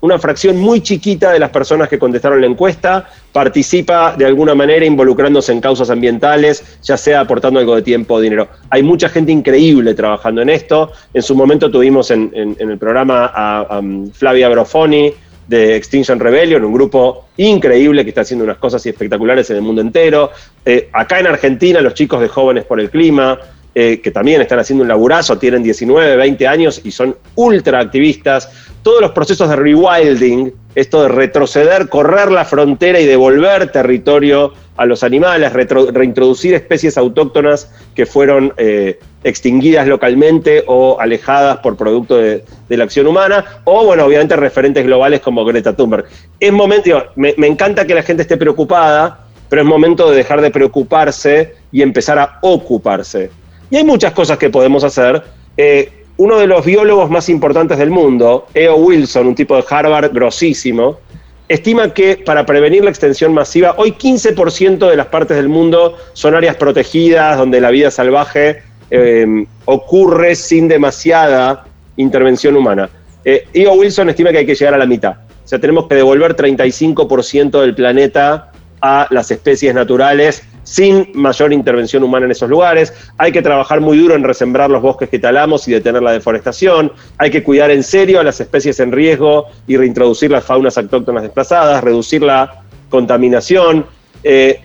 Una 0.00 0.18
fracción 0.18 0.60
muy 0.60 0.82
chiquita 0.82 1.32
de 1.32 1.38
las 1.38 1.48
personas 1.48 1.88
que 1.88 1.98
contestaron 1.98 2.38
la 2.38 2.46
encuesta 2.46 3.08
participa 3.32 4.14
de 4.14 4.26
alguna 4.26 4.54
manera 4.54 4.84
involucrándose 4.84 5.50
en 5.50 5.62
causas 5.62 5.88
ambientales, 5.88 6.62
ya 6.82 6.98
sea 6.98 7.20
aportando 7.20 7.58
algo 7.58 7.74
de 7.74 7.80
tiempo 7.80 8.12
o 8.12 8.20
dinero. 8.20 8.48
Hay 8.68 8.82
mucha 8.82 9.08
gente 9.08 9.32
increíble 9.32 9.94
trabajando 9.94 10.42
en 10.42 10.50
esto. 10.50 10.92
En 11.14 11.22
su 11.22 11.34
momento 11.34 11.70
tuvimos 11.70 12.10
en, 12.10 12.30
el 12.34 12.76
programa 12.76 13.32
a, 13.34 13.60
a 13.78 13.82
Flavia 14.12 14.50
Brofoni, 14.50 15.10
de 15.46 15.76
Extinction 15.76 16.18
Rebellion, 16.18 16.64
un 16.64 16.72
grupo 16.72 17.26
increíble 17.36 18.02
que 18.04 18.10
está 18.10 18.22
haciendo 18.22 18.44
unas 18.44 18.58
cosas 18.58 18.84
espectaculares 18.86 19.48
en 19.50 19.56
el 19.56 19.62
mundo 19.62 19.80
entero. 19.80 20.30
Eh, 20.64 20.88
acá 20.92 21.20
en 21.20 21.26
Argentina, 21.26 21.80
los 21.80 21.94
chicos 21.94 22.20
de 22.20 22.28
Jóvenes 22.28 22.64
por 22.64 22.80
el 22.80 22.90
Clima, 22.90 23.38
eh, 23.74 24.00
que 24.00 24.10
también 24.10 24.40
están 24.40 24.58
haciendo 24.58 24.82
un 24.82 24.88
laburazo, 24.88 25.38
tienen 25.38 25.62
19, 25.62 26.16
20 26.16 26.46
años 26.46 26.80
y 26.84 26.90
son 26.90 27.16
ultra 27.34 27.80
activistas. 27.80 28.48
Todos 28.82 29.00
los 29.00 29.12
procesos 29.12 29.48
de 29.48 29.56
rewilding, 29.56 30.52
esto 30.74 31.02
de 31.02 31.08
retroceder, 31.08 31.88
correr 31.88 32.30
la 32.30 32.44
frontera 32.44 33.00
y 33.00 33.06
devolver 33.06 33.72
territorio 33.72 34.52
a 34.76 34.86
los 34.86 35.04
animales, 35.04 35.52
reintroducir 35.52 36.54
especies 36.54 36.98
autóctonas 36.98 37.70
que 37.94 38.06
fueron 38.06 38.52
eh, 38.56 38.98
extinguidas 39.22 39.86
localmente 39.86 40.64
o 40.66 41.00
alejadas 41.00 41.58
por 41.58 41.76
producto 41.76 42.16
de, 42.16 42.44
la 42.68 42.84
acción 42.84 43.06
humana, 43.06 43.44
o 43.64 43.84
bueno, 43.84 44.04
obviamente 44.04 44.34
referentes 44.34 44.84
globales 44.84 45.20
como 45.20 45.44
Greta 45.44 45.76
Thunberg. 45.76 46.06
Es 46.40 46.52
momento, 46.52 47.04
me, 47.14 47.34
encanta 47.38 47.86
que 47.86 47.94
la 47.94 48.02
gente 48.02 48.22
esté 48.22 48.36
preocupada, 48.36 49.20
pero 49.48 49.62
es 49.62 49.68
momento 49.68 50.10
de 50.10 50.16
dejar 50.16 50.40
de 50.40 50.50
preocuparse 50.50 51.54
y 51.70 51.82
empezar 51.82 52.18
a 52.18 52.38
ocuparse. 52.42 53.30
Y 53.74 53.76
hay 53.76 53.82
muchas 53.82 54.12
cosas 54.12 54.38
que 54.38 54.50
podemos 54.50 54.84
hacer. 54.84 55.20
Eh, 55.56 56.04
uno 56.16 56.38
de 56.38 56.46
los 56.46 56.64
biólogos 56.64 57.10
más 57.10 57.28
importantes 57.28 57.76
del 57.76 57.90
mundo, 57.90 58.46
E.O. 58.54 58.76
Wilson, 58.76 59.26
un 59.26 59.34
tipo 59.34 59.56
de 59.56 59.64
Harvard 59.68 60.12
grosísimo, 60.12 61.00
estima 61.48 61.92
que 61.92 62.18
para 62.18 62.46
prevenir 62.46 62.84
la 62.84 62.90
extensión 62.90 63.34
masiva, 63.34 63.74
hoy 63.76 63.90
15% 63.98 64.88
de 64.88 64.96
las 64.96 65.08
partes 65.08 65.36
del 65.36 65.48
mundo 65.48 65.96
son 66.12 66.36
áreas 66.36 66.54
protegidas 66.54 67.36
donde 67.36 67.60
la 67.60 67.72
vida 67.72 67.90
salvaje 67.90 68.62
eh, 68.92 69.44
ocurre 69.64 70.36
sin 70.36 70.68
demasiada 70.68 71.64
intervención 71.96 72.54
humana. 72.54 72.88
Eh, 73.24 73.44
Wilson 73.76 74.08
estima 74.08 74.30
que 74.30 74.38
hay 74.38 74.46
que 74.46 74.54
llegar 74.54 74.74
a 74.74 74.78
la 74.78 74.86
mitad. 74.86 75.16
O 75.44 75.48
sea, 75.48 75.58
tenemos 75.58 75.88
que 75.88 75.96
devolver 75.96 76.36
35% 76.36 77.60
del 77.60 77.74
planeta 77.74 78.52
a 78.80 79.08
las 79.10 79.32
especies 79.32 79.74
naturales 79.74 80.44
sin 80.64 81.10
mayor 81.14 81.52
intervención 81.52 82.02
humana 82.02 82.26
en 82.26 82.32
esos 82.32 82.48
lugares. 82.48 82.92
Hay 83.18 83.32
que 83.32 83.42
trabajar 83.42 83.80
muy 83.80 83.96
duro 83.98 84.14
en 84.14 84.24
resembrar 84.24 84.70
los 84.70 84.82
bosques 84.82 85.08
que 85.08 85.18
talamos 85.18 85.68
y 85.68 85.72
detener 85.72 86.02
la 86.02 86.12
deforestación. 86.12 86.92
Hay 87.18 87.30
que 87.30 87.42
cuidar 87.42 87.70
en 87.70 87.82
serio 87.82 88.20
a 88.20 88.24
las 88.24 88.40
especies 88.40 88.80
en 88.80 88.90
riesgo 88.92 89.46
y 89.66 89.76
reintroducir 89.76 90.30
las 90.30 90.44
faunas 90.44 90.76
autóctonas 90.76 91.22
desplazadas, 91.22 91.84
reducir 91.84 92.22
la 92.22 92.62
contaminación. 92.90 93.86
Eh, 94.22 94.60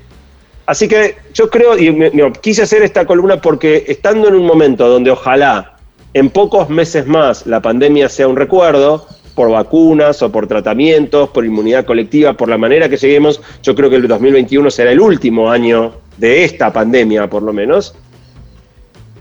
así 0.65 0.87
que 0.87 1.17
yo 1.33 1.49
creo, 1.49 1.77
y 1.77 1.95
quise 2.41 2.63
hacer 2.63 2.81
esta 2.81 3.05
columna 3.05 3.41
porque 3.41 3.85
estando 3.87 4.27
en 4.27 4.35
un 4.35 4.45
momento 4.45 4.87
donde 4.87 5.11
ojalá 5.11 5.75
en 6.13 6.29
pocos 6.29 6.69
meses 6.69 7.05
más 7.05 7.45
la 7.45 7.61
pandemia 7.61 8.09
sea 8.09 8.27
un 8.27 8.35
recuerdo, 8.35 9.05
por 9.39 9.51
vacunas 9.51 10.21
o 10.21 10.29
por 10.29 10.47
tratamientos, 10.47 11.29
por 11.29 11.45
inmunidad 11.45 11.85
colectiva, 11.85 12.33
por 12.33 12.49
la 12.49 12.57
manera 12.57 12.89
que 12.89 12.97
lleguemos, 12.97 13.39
yo 13.63 13.73
creo 13.73 13.89
que 13.89 13.95
el 13.95 14.05
2021 14.05 14.69
será 14.69 14.91
el 14.91 14.99
último 14.99 15.49
año 15.49 15.93
de 16.17 16.43
esta 16.43 16.73
pandemia, 16.73 17.29
por 17.29 17.43
lo 17.43 17.53
menos. 17.53 17.95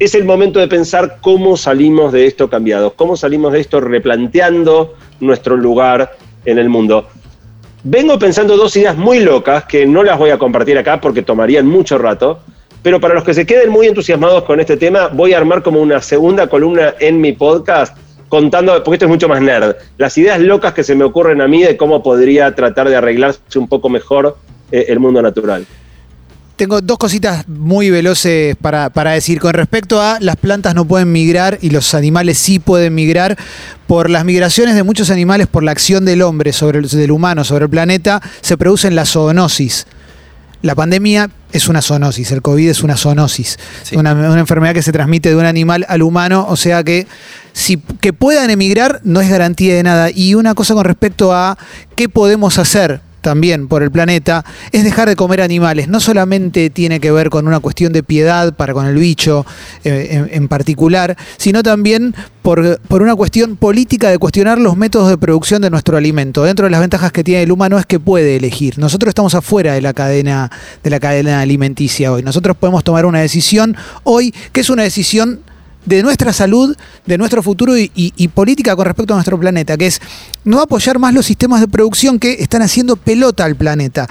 Es 0.00 0.16
el 0.16 0.24
momento 0.24 0.58
de 0.58 0.66
pensar 0.66 1.18
cómo 1.20 1.56
salimos 1.56 2.12
de 2.12 2.26
esto 2.26 2.50
cambiados, 2.50 2.94
cómo 2.94 3.16
salimos 3.16 3.52
de 3.52 3.60
esto 3.60 3.80
replanteando 3.80 4.96
nuestro 5.20 5.56
lugar 5.56 6.16
en 6.44 6.58
el 6.58 6.68
mundo. 6.68 7.06
Vengo 7.84 8.18
pensando 8.18 8.56
dos 8.56 8.76
ideas 8.76 8.96
muy 8.96 9.20
locas 9.20 9.66
que 9.66 9.86
no 9.86 10.02
las 10.02 10.18
voy 10.18 10.30
a 10.30 10.38
compartir 10.38 10.76
acá 10.78 11.00
porque 11.00 11.22
tomarían 11.22 11.64
mucho 11.64 11.96
rato, 11.96 12.40
pero 12.82 13.00
para 13.00 13.14
los 13.14 13.22
que 13.22 13.34
se 13.34 13.46
queden 13.46 13.70
muy 13.70 13.86
entusiasmados 13.86 14.42
con 14.42 14.58
este 14.58 14.76
tema, 14.76 15.10
voy 15.12 15.32
a 15.32 15.38
armar 15.38 15.62
como 15.62 15.80
una 15.80 16.02
segunda 16.02 16.48
columna 16.48 16.94
en 16.98 17.20
mi 17.20 17.34
podcast 17.34 17.96
contando, 18.28 18.82
porque 18.84 18.96
esto 18.96 19.06
es 19.06 19.10
mucho 19.10 19.28
más 19.28 19.40
nerd, 19.40 19.76
las 19.96 20.16
ideas 20.18 20.40
locas 20.40 20.74
que 20.74 20.84
se 20.84 20.94
me 20.94 21.04
ocurren 21.04 21.40
a 21.40 21.48
mí 21.48 21.62
de 21.62 21.76
cómo 21.76 22.02
podría 22.02 22.54
tratar 22.54 22.88
de 22.88 22.96
arreglarse 22.96 23.58
un 23.58 23.68
poco 23.68 23.88
mejor 23.88 24.36
eh, 24.70 24.86
el 24.88 25.00
mundo 25.00 25.22
natural. 25.22 25.66
Tengo 26.58 26.80
dos 26.80 26.98
cositas 26.98 27.46
muy 27.46 27.88
veloces 27.88 28.56
para, 28.60 28.90
decir. 29.12 29.38
Con 29.38 29.54
respecto 29.54 30.02
a 30.02 30.18
las 30.18 30.34
plantas 30.34 30.74
no 30.74 30.84
pueden 30.84 31.12
migrar 31.12 31.56
y 31.62 31.70
los 31.70 31.94
animales 31.94 32.36
sí 32.36 32.58
pueden 32.58 32.96
migrar, 32.96 33.38
por 33.86 34.10
las 34.10 34.24
migraciones 34.24 34.74
de 34.74 34.82
muchos 34.82 35.10
animales, 35.10 35.46
por 35.46 35.62
la 35.62 35.70
acción 35.70 36.04
del 36.04 36.20
hombre 36.20 36.52
sobre 36.52 36.80
el, 36.80 37.10
humano 37.12 37.44
sobre 37.44 37.66
el 37.66 37.70
planeta, 37.70 38.20
se 38.40 38.56
producen 38.56 38.96
la 38.96 39.06
zoonosis. 39.06 39.86
La 40.62 40.74
pandemia 40.74 41.30
es 41.52 41.68
una 41.68 41.82
zoonosis, 41.82 42.30
el 42.32 42.42
COVID 42.42 42.68
es 42.68 42.82
una 42.82 42.96
zoonosis, 42.96 43.58
una, 43.92 44.10
enfermedad 44.38 44.74
que 44.74 44.82
se 44.82 44.92
transmite 44.92 45.30
de 45.30 45.36
un 45.36 45.46
animal 45.46 45.86
al 45.88 46.02
humano, 46.02 46.46
o 46.48 46.56
sea 46.56 46.84
que 46.84 47.06
si 47.52 47.78
que 48.00 48.12
puedan 48.12 48.50
emigrar 48.50 49.00
no 49.04 49.20
es 49.20 49.28
garantía 49.30 49.74
de 49.74 49.82
nada. 49.82 50.10
Y 50.14 50.34
una 50.34 50.54
cosa 50.54 50.74
con 50.74 50.84
respecto 50.84 51.32
a 51.32 51.58
qué 51.96 52.08
podemos 52.08 52.58
hacer 52.58 53.00
también 53.20 53.68
por 53.68 53.82
el 53.82 53.90
planeta 53.90 54.44
es 54.72 54.84
dejar 54.84 55.08
de 55.08 55.16
comer 55.16 55.40
animales. 55.40 55.88
No 55.88 56.00
solamente 56.00 56.70
tiene 56.70 57.00
que 57.00 57.10
ver 57.10 57.30
con 57.30 57.46
una 57.46 57.60
cuestión 57.60 57.92
de 57.92 58.02
piedad 58.02 58.54
para 58.54 58.72
con 58.72 58.86
el 58.86 58.96
bicho 58.96 59.44
eh, 59.84 60.28
en, 60.30 60.48
particular, 60.48 61.16
sino 61.36 61.62
también 61.62 62.14
por, 62.42 62.80
por, 62.88 63.02
una 63.02 63.14
cuestión 63.14 63.56
política 63.56 64.10
de 64.10 64.18
cuestionar 64.18 64.58
los 64.58 64.76
métodos 64.76 65.10
de 65.10 65.18
producción 65.18 65.62
de 65.62 65.70
nuestro 65.70 65.96
alimento. 65.96 66.44
Dentro 66.44 66.64
de 66.66 66.70
las 66.70 66.80
ventajas 66.80 67.12
que 67.12 67.24
tiene 67.24 67.42
el 67.42 67.52
humano 67.52 67.78
es 67.78 67.86
que 67.86 68.00
puede 68.00 68.36
elegir. 68.36 68.78
Nosotros 68.78 69.10
estamos 69.10 69.34
afuera 69.34 69.74
de 69.74 69.82
la 69.82 69.92
cadena, 69.92 70.50
de 70.82 70.90
la 70.90 71.00
cadena 71.00 71.40
alimenticia 71.40 72.12
hoy. 72.12 72.22
Nosotros 72.22 72.56
podemos 72.56 72.84
tomar 72.84 73.06
una 73.06 73.20
decisión 73.20 73.76
hoy 74.04 74.34
que 74.52 74.60
es 74.60 74.70
una 74.70 74.82
decisión 74.82 75.40
de 75.88 76.02
nuestra 76.02 76.32
salud, 76.32 76.76
de 77.06 77.18
nuestro 77.18 77.42
futuro 77.42 77.72
y, 77.76 78.28
política 78.34 78.76
con 78.76 78.84
respecto 78.84 79.14
a 79.14 79.16
nuestro 79.16 79.40
planeta, 79.40 79.76
que 79.76 79.86
es 79.86 80.00
no 80.44 80.60
apoyar 80.60 80.98
más 80.98 81.14
los 81.14 81.26
sistemas 81.26 81.60
de 81.60 81.68
producción 81.68 82.18
que 82.18 82.34
están 82.34 82.62
haciendo 82.62 82.96
pelota 82.96 83.44
al 83.44 83.56
planeta. 83.56 84.06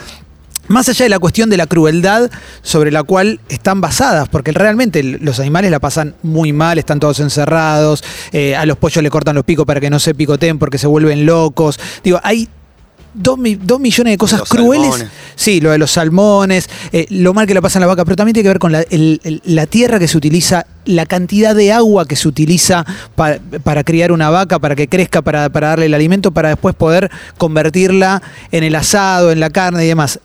Más 0.69 0.89
allá 0.89 1.05
de 1.05 1.09
la 1.09 1.19
cuestión 1.19 1.49
de 1.49 1.55
la 1.55 1.65
crueldad 1.65 2.29
sobre 2.61 2.91
la 2.91 3.03
cual 3.03 3.39
están 3.47 3.79
basadas, 3.79 4.27
porque 4.27 4.51
realmente 4.51 5.01
los 5.01 5.39
animales 5.39 5.71
la 5.71 5.79
pasan 5.79 6.15
muy 6.23 6.51
mal, 6.51 6.77
están 6.77 6.99
todos 6.99 7.21
encerrados, 7.21 8.03
eh, 8.33 8.55
a 8.55 8.65
los 8.65 8.77
pollos 8.77 9.01
le 9.01 9.09
cortan 9.09 9.35
los 9.35 9.45
picos 9.45 9.65
para 9.65 9.79
que 9.79 9.89
no 9.89 9.99
se 9.99 10.13
picoteen 10.13 10.59
porque 10.59 10.77
se 10.77 10.87
vuelven 10.87 11.25
locos. 11.25 11.79
Digo, 12.03 12.19
hay 12.23 12.49
dos, 13.13 13.37
millones 13.37 14.13
de 14.13 14.17
cosas 14.17 14.41
crueles. 14.43 15.05
Sí, 15.35 15.61
lo 15.61 15.71
de 15.71 15.77
los 15.77 15.91
salmones, 15.91 16.69
eh, 16.91 17.05
lo 17.09 17.33
mal 17.33 17.47
que 17.47 17.53
la 17.53 17.61
pasan 17.61 17.81
la 17.81 17.87
vaca, 17.87 18.05
pero 18.05 18.15
también 18.15 18.33
tiene 18.33 18.45
que 18.45 18.49
ver 18.49 18.59
con 18.59 18.71
la, 18.71 19.65
tierra 19.67 19.99
que 19.99 20.07
se 20.07 20.17
utiliza, 20.17 20.65
la 20.85 21.05
cantidad 21.05 21.55
de 21.55 21.71
agua 21.71 22.07
que 22.07 22.15
se 22.15 22.27
utiliza 22.27 22.85
para, 23.15 23.83
criar 23.83 24.11
una 24.11 24.29
vaca, 24.29 24.59
para 24.59 24.75
que 24.75 24.87
crezca, 24.87 25.21
para, 25.21 25.49
darle 25.49 25.85
el 25.85 25.93
alimento, 25.93 26.31
para 26.31 26.49
después 26.49 26.75
poder 26.75 27.11
convertirla 27.37 28.21
en 28.51 28.63
el 28.63 28.75
asado, 28.75 29.31
en 29.31 29.39
la 29.39 29.49
carne 29.49 29.85
y 29.85 29.87
demás. 29.87 30.19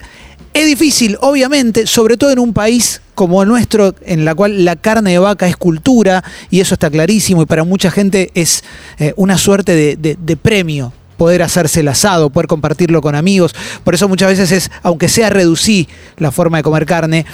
Es 0.54 0.66
difícil, 0.66 1.16
obviamente, 1.20 1.86
sobre 1.86 2.18
todo 2.18 2.30
en 2.30 2.38
un 2.38 2.52
país 2.52 3.00
como 3.14 3.42
el 3.42 3.48
nuestro, 3.48 3.94
en 4.02 4.24
la 4.24 4.34
cual 4.34 4.64
la 4.64 4.76
carne 4.76 5.12
de 5.12 5.18
vaca 5.18 5.46
es 5.46 5.56
cultura, 5.56 6.22
y 6.50 6.60
eso 6.60 6.74
está 6.74 6.90
clarísimo, 6.90 7.42
y 7.42 7.46
para 7.46 7.64
mucha 7.64 7.90
gente 7.90 8.30
es 8.34 8.64
eh, 8.98 9.14
una 9.16 9.38
suerte 9.38 9.96
de 9.96 10.36
premio 10.36 10.92
poder 11.22 11.44
hacerse 11.44 11.78
el 11.78 11.86
asado, 11.86 12.30
poder 12.30 12.48
compartirlo 12.48 13.00
con 13.00 13.14
amigos. 13.14 13.54
Por 13.84 13.94
eso 13.94 14.08
muchas 14.08 14.26
veces 14.26 14.50
es, 14.50 14.72
aunque 14.82 15.08
sea 15.08 15.30
reducir 15.30 15.86
la 16.16 16.32
forma 16.32 16.56
de 16.56 16.64
comer 16.64 16.84
carne, 16.84 17.24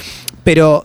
pero 0.45 0.85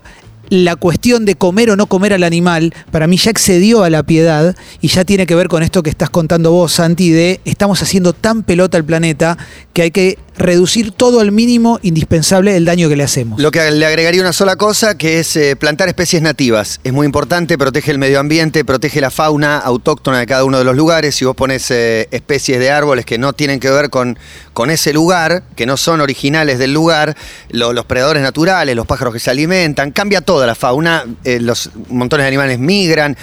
la 0.50 0.76
cuestión 0.76 1.26
de 1.26 1.36
comer 1.36 1.70
o 1.72 1.76
no 1.76 1.88
comer 1.88 2.14
al 2.14 2.24
animal, 2.24 2.74
para 2.92 3.08
mí 3.08 3.18
ya 3.18 3.32
excedió 3.32 3.84
a 3.84 3.90
la 3.90 4.04
piedad 4.04 4.56
y 4.82 4.88
ya 4.90 5.04
tiene 5.06 5.26
que 5.26 5.36
ver 5.36 5.48
con 5.48 5.64
esto 5.64 5.84
que 5.84 5.90
estás 5.90 6.10
contando 6.10 6.52
vos, 6.52 6.74
Santi, 6.74 7.12
de 7.12 7.40
estamos 7.46 7.82
haciendo 7.82 8.14
tan 8.14 8.44
pelota 8.44 8.78
al 8.78 8.86
planeta 8.86 9.38
que 9.74 9.84
hay 9.84 9.92
que 9.92 10.18
reducir 10.36 10.92
todo 10.92 11.20
al 11.20 11.32
mínimo 11.32 11.80
indispensable 11.84 12.56
el 12.56 12.66
daño 12.66 12.90
que 12.90 12.96
le 12.96 13.04
hacemos. 13.04 13.40
Lo 13.40 13.52
que 13.52 13.70
le 13.72 13.86
agregaría 13.86 14.22
una 14.22 14.34
sola 14.34 14.56
cosa, 14.56 14.98
que 14.98 15.20
es 15.20 15.36
eh, 15.36 15.56
plantar 15.56 15.88
especies 15.88 16.22
nativas. 16.22 16.80
Es 16.84 16.94
muy 16.94 17.06
importante, 17.06 17.58
protege 17.58 17.92
el 17.92 18.00
medio 18.00 18.20
ambiente, 18.20 18.66
protege 18.66 19.00
la 19.02 19.12
fauna 19.12 19.58
autóctona 19.58 20.20
de 20.20 20.26
cada 20.26 20.44
uno 20.44 20.58
de 20.58 20.64
los 20.64 20.76
lugares. 20.76 21.16
Si 21.16 21.26
vos 21.26 21.36
pones 21.36 21.70
eh, 21.72 22.08
especies 22.12 22.60
de 22.60 22.72
árboles 22.72 23.06
que 23.06 23.18
no 23.18 23.34
tienen 23.34 23.60
que 23.60 23.70
ver 23.70 23.90
con, 23.90 24.18
con 24.54 24.72
ese 24.72 24.94
lugar, 24.94 25.44
que 25.56 25.66
no 25.66 25.78
son 25.78 26.02
originales 26.02 26.60
del 26.60 26.74
lugar, 26.74 27.16
los 27.50 27.86
predadores 27.86 28.24
naturales, 28.24 28.76
los 28.76 28.88
pájaros 28.88 29.14
que 29.14 29.20
se 29.20 29.30
alimentan, 29.30 29.92
cambia 29.92 30.22
la 30.48 30.56
fauna, 30.56 31.06
eh, 31.24 31.40
los 31.40 31.70
montones 31.90 32.24
de 32.24 32.28
animales 32.28 32.60
migran, 32.60 33.16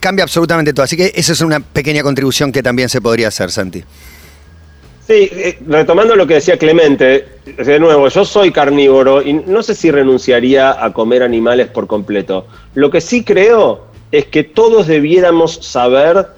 cambia 0.00 0.24
absolutamente 0.24 0.72
todo. 0.72 0.84
Así 0.84 0.96
que 0.96 1.12
esa 1.14 1.32
es 1.32 1.40
una 1.40 1.60
pequeña 1.60 2.02
contribución 2.02 2.52
que 2.52 2.62
también 2.62 2.88
se 2.88 3.00
podría 3.00 3.28
hacer, 3.28 3.50
Santi. 3.50 3.84
Sí, 5.06 5.28
eh, 5.32 5.58
retomando 5.66 6.14
lo 6.14 6.28
que 6.28 6.34
decía 6.34 6.56
Clemente, 6.56 7.26
de 7.44 7.80
nuevo, 7.80 8.08
yo 8.08 8.24
soy 8.24 8.52
carnívoro 8.52 9.20
y 9.20 9.32
no 9.32 9.62
sé 9.62 9.74
si 9.74 9.90
renunciaría 9.90 10.82
a 10.82 10.92
comer 10.92 11.24
animales 11.24 11.66
por 11.68 11.88
completo. 11.88 12.46
Lo 12.74 12.90
que 12.90 13.00
sí 13.00 13.24
creo 13.24 13.88
es 14.12 14.26
que 14.26 14.44
todos 14.44 14.86
debiéramos 14.86 15.56
saber 15.56 16.28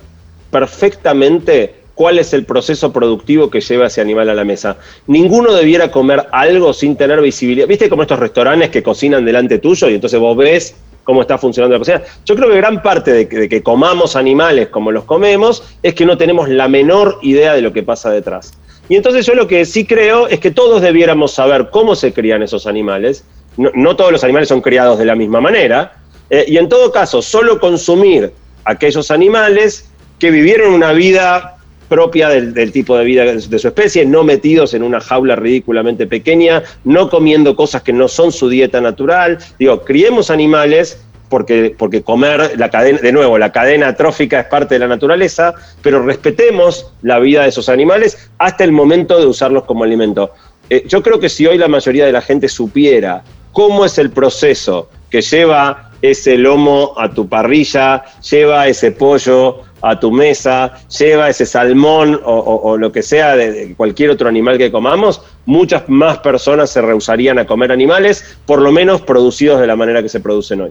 perfectamente 0.51 1.84
cuál 1.95 2.19
es 2.19 2.33
el 2.33 2.45
proceso 2.45 2.93
productivo 2.93 3.51
que 3.51 3.61
lleva 3.61 3.87
ese 3.87 4.01
animal 4.01 4.29
a 4.31 4.35
la 4.35 4.45
mesa. 4.45 4.77
Ninguno 5.07 5.53
debiera 5.53 5.91
comer 5.91 6.27
algo 6.33 6.73
sin 6.73 6.97
tener 6.97 7.21
visibilidad. 7.21 7.69
¿Viste 7.69 7.89
como 7.89 8.03
estos 8.03 8.19
restaurantes 8.19 8.71
que 8.71 8.83
cocinan 8.83 9.25
delante 9.25 9.59
tuyo 9.59 9.89
y 9.89 9.95
entonces 9.95 10.19
vos 10.19 10.37
ves 10.37 10.75
cómo 11.05 11.21
está 11.21 11.39
funcionando 11.39 11.75
la 11.75 11.79
cocina. 11.79 12.03
Yo 12.25 12.35
creo 12.35 12.49
que 12.49 12.57
gran 12.57 12.83
parte 12.83 13.13
de 13.13 13.29
que, 13.29 13.63
comamos 13.63 14.17
animales 14.17 14.69
como 14.69 14.91
los 14.91 15.05
comemos 15.05 15.63
es 15.83 15.95
que 15.95 16.07
no 16.07 16.17
tenemos 16.17 16.49
la 16.49 16.67
menor 16.67 17.19
idea 17.23 17.55
de 17.55 17.61
lo 17.61 17.73
que 17.73 17.83
pasa 17.83 18.11
detrás. 18.11 18.55
Y 18.89 18.97
entonces 18.97 19.25
yo 19.25 19.35
lo 19.35 19.47
que 19.47 19.65
sí 19.65 19.87
creo 19.87 20.29
es 20.29 20.41
que 20.41 20.51
todos 20.51 20.83
debiéramos 20.83 21.33
saber 21.33 21.71
cómo 21.71 21.95
se 21.95 22.13
crían 22.13 22.43
esos 22.43 22.67
animales. 22.67 23.25
No, 23.57 23.97
todos 23.97 24.11
los 24.11 24.25
animales 24.25 24.49
son 24.49 24.61
criados 24.61 24.99
de 24.99 25.05
la 25.05 25.15
misma 25.15 25.41
manera. 25.41 25.97
Eh, 26.29 26.45
y 26.49 26.57
en 26.57 26.69
todo 26.69 26.91
caso, 26.91 27.23
solo 27.23 27.61
consumir 27.61 28.33
aquellos 28.65 29.11
animales 29.11 29.89
que 30.19 30.31
vivieron 30.31 30.73
una 30.73 30.93
vida 30.93 31.54
propia 31.95 32.29
del, 32.29 32.73
tipo 32.73 32.99
de 32.99 33.05
vida 33.05 33.25
de 33.25 33.59
su 33.61 33.69
especie, 33.69 34.05
no 34.05 34.25
metidos 34.25 34.75
en 34.75 34.83
una 34.83 34.99
jaula 35.01 35.37
ridículamente 35.37 36.09
pequeña, 36.09 36.65
no 36.83 37.09
comiendo 37.09 37.55
cosas 37.55 37.83
que 37.83 37.93
no 37.93 38.09
son 38.09 38.33
su 38.33 38.49
dieta 38.49 38.81
natural. 38.81 39.39
Digo, 39.61 39.85
criemos 39.85 40.29
animales 40.29 40.99
porque, 41.29 41.73
porque 41.79 42.03
comer, 42.03 42.59
la 42.59 42.69
cadena, 42.69 42.99
de 42.99 43.13
nuevo, 43.13 43.39
la 43.39 43.53
cadena 43.53 43.95
trófica 43.95 44.41
es 44.41 44.47
parte 44.47 44.75
de 44.75 44.81
la 44.81 44.89
naturaleza, 44.89 45.55
pero 45.83 46.03
respetemos 46.03 46.93
la 47.03 47.21
vida 47.21 47.43
de 47.43 47.51
esos 47.51 47.69
animales 47.69 48.29
hasta 48.39 48.65
el 48.65 48.73
momento 48.73 49.17
de 49.21 49.27
usarlos 49.27 49.63
como 49.63 49.85
alimento. 49.85 50.33
Eh, 50.71 50.83
yo 50.89 51.01
creo 51.01 51.21
que 51.21 51.29
si 51.29 51.47
hoy 51.47 51.59
la 51.59 51.69
mayoría 51.69 52.07
de 52.07 52.13
la 52.13 52.23
gente 52.23 52.49
supiera 52.49 53.23
cómo 53.53 53.85
es 53.85 53.99
el 53.99 54.11
proceso 54.11 54.91
que 55.11 55.23
lleva 55.23 55.93
ese 56.03 56.37
lomo 56.37 56.93
a 56.99 57.09
tu 57.09 57.29
parrilla, 57.29 58.03
lleva 58.29 58.67
ese 58.67 58.91
pollo 58.91 59.63
a 59.91 60.01
tu 60.01 60.11
mesa, 60.11 60.73
lleva 60.99 61.29
ese 61.29 61.47
salmón 61.47 62.21
o, 62.25 62.33
o- 62.35 62.71
o 62.71 62.77
lo 62.77 62.91
que 62.93 63.03
sea 63.03 63.37
de, 63.37 63.53
de 63.53 63.75
cualquier 63.75 64.11
otro 64.11 64.29
animal 64.29 64.57
que 64.59 64.71
comamos, 64.73 65.21
muchas 65.47 65.89
más 65.89 66.19
personas 66.19 66.71
se 66.71 66.81
rehusarían 66.81 67.39
a 67.39 67.47
comer 67.47 67.71
animales, 67.73 68.25
por 68.47 68.61
lo 68.63 68.73
menos 68.73 69.01
producidos 69.03 69.61
de 69.61 69.67
la 69.67 69.77
manera 69.77 70.03
que 70.03 70.09
se 70.09 70.21
producen 70.21 70.61
hoy. 70.63 70.71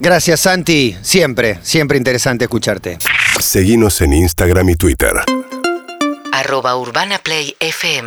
Gracias, 0.00 0.40
Santi. 0.40 0.96
Siempre, 1.02 1.58
siempre 1.62 1.98
interesante 1.98 2.44
escucharte. 2.44 2.98
Seguinos 3.40 4.00
en 4.00 4.12
Instagram 4.12 4.68
y 4.70 4.76
Twitter. 4.76 5.12
arroba 6.32 6.76
Urbana 6.76 7.18
Play 7.22 7.54
FM 7.60 8.02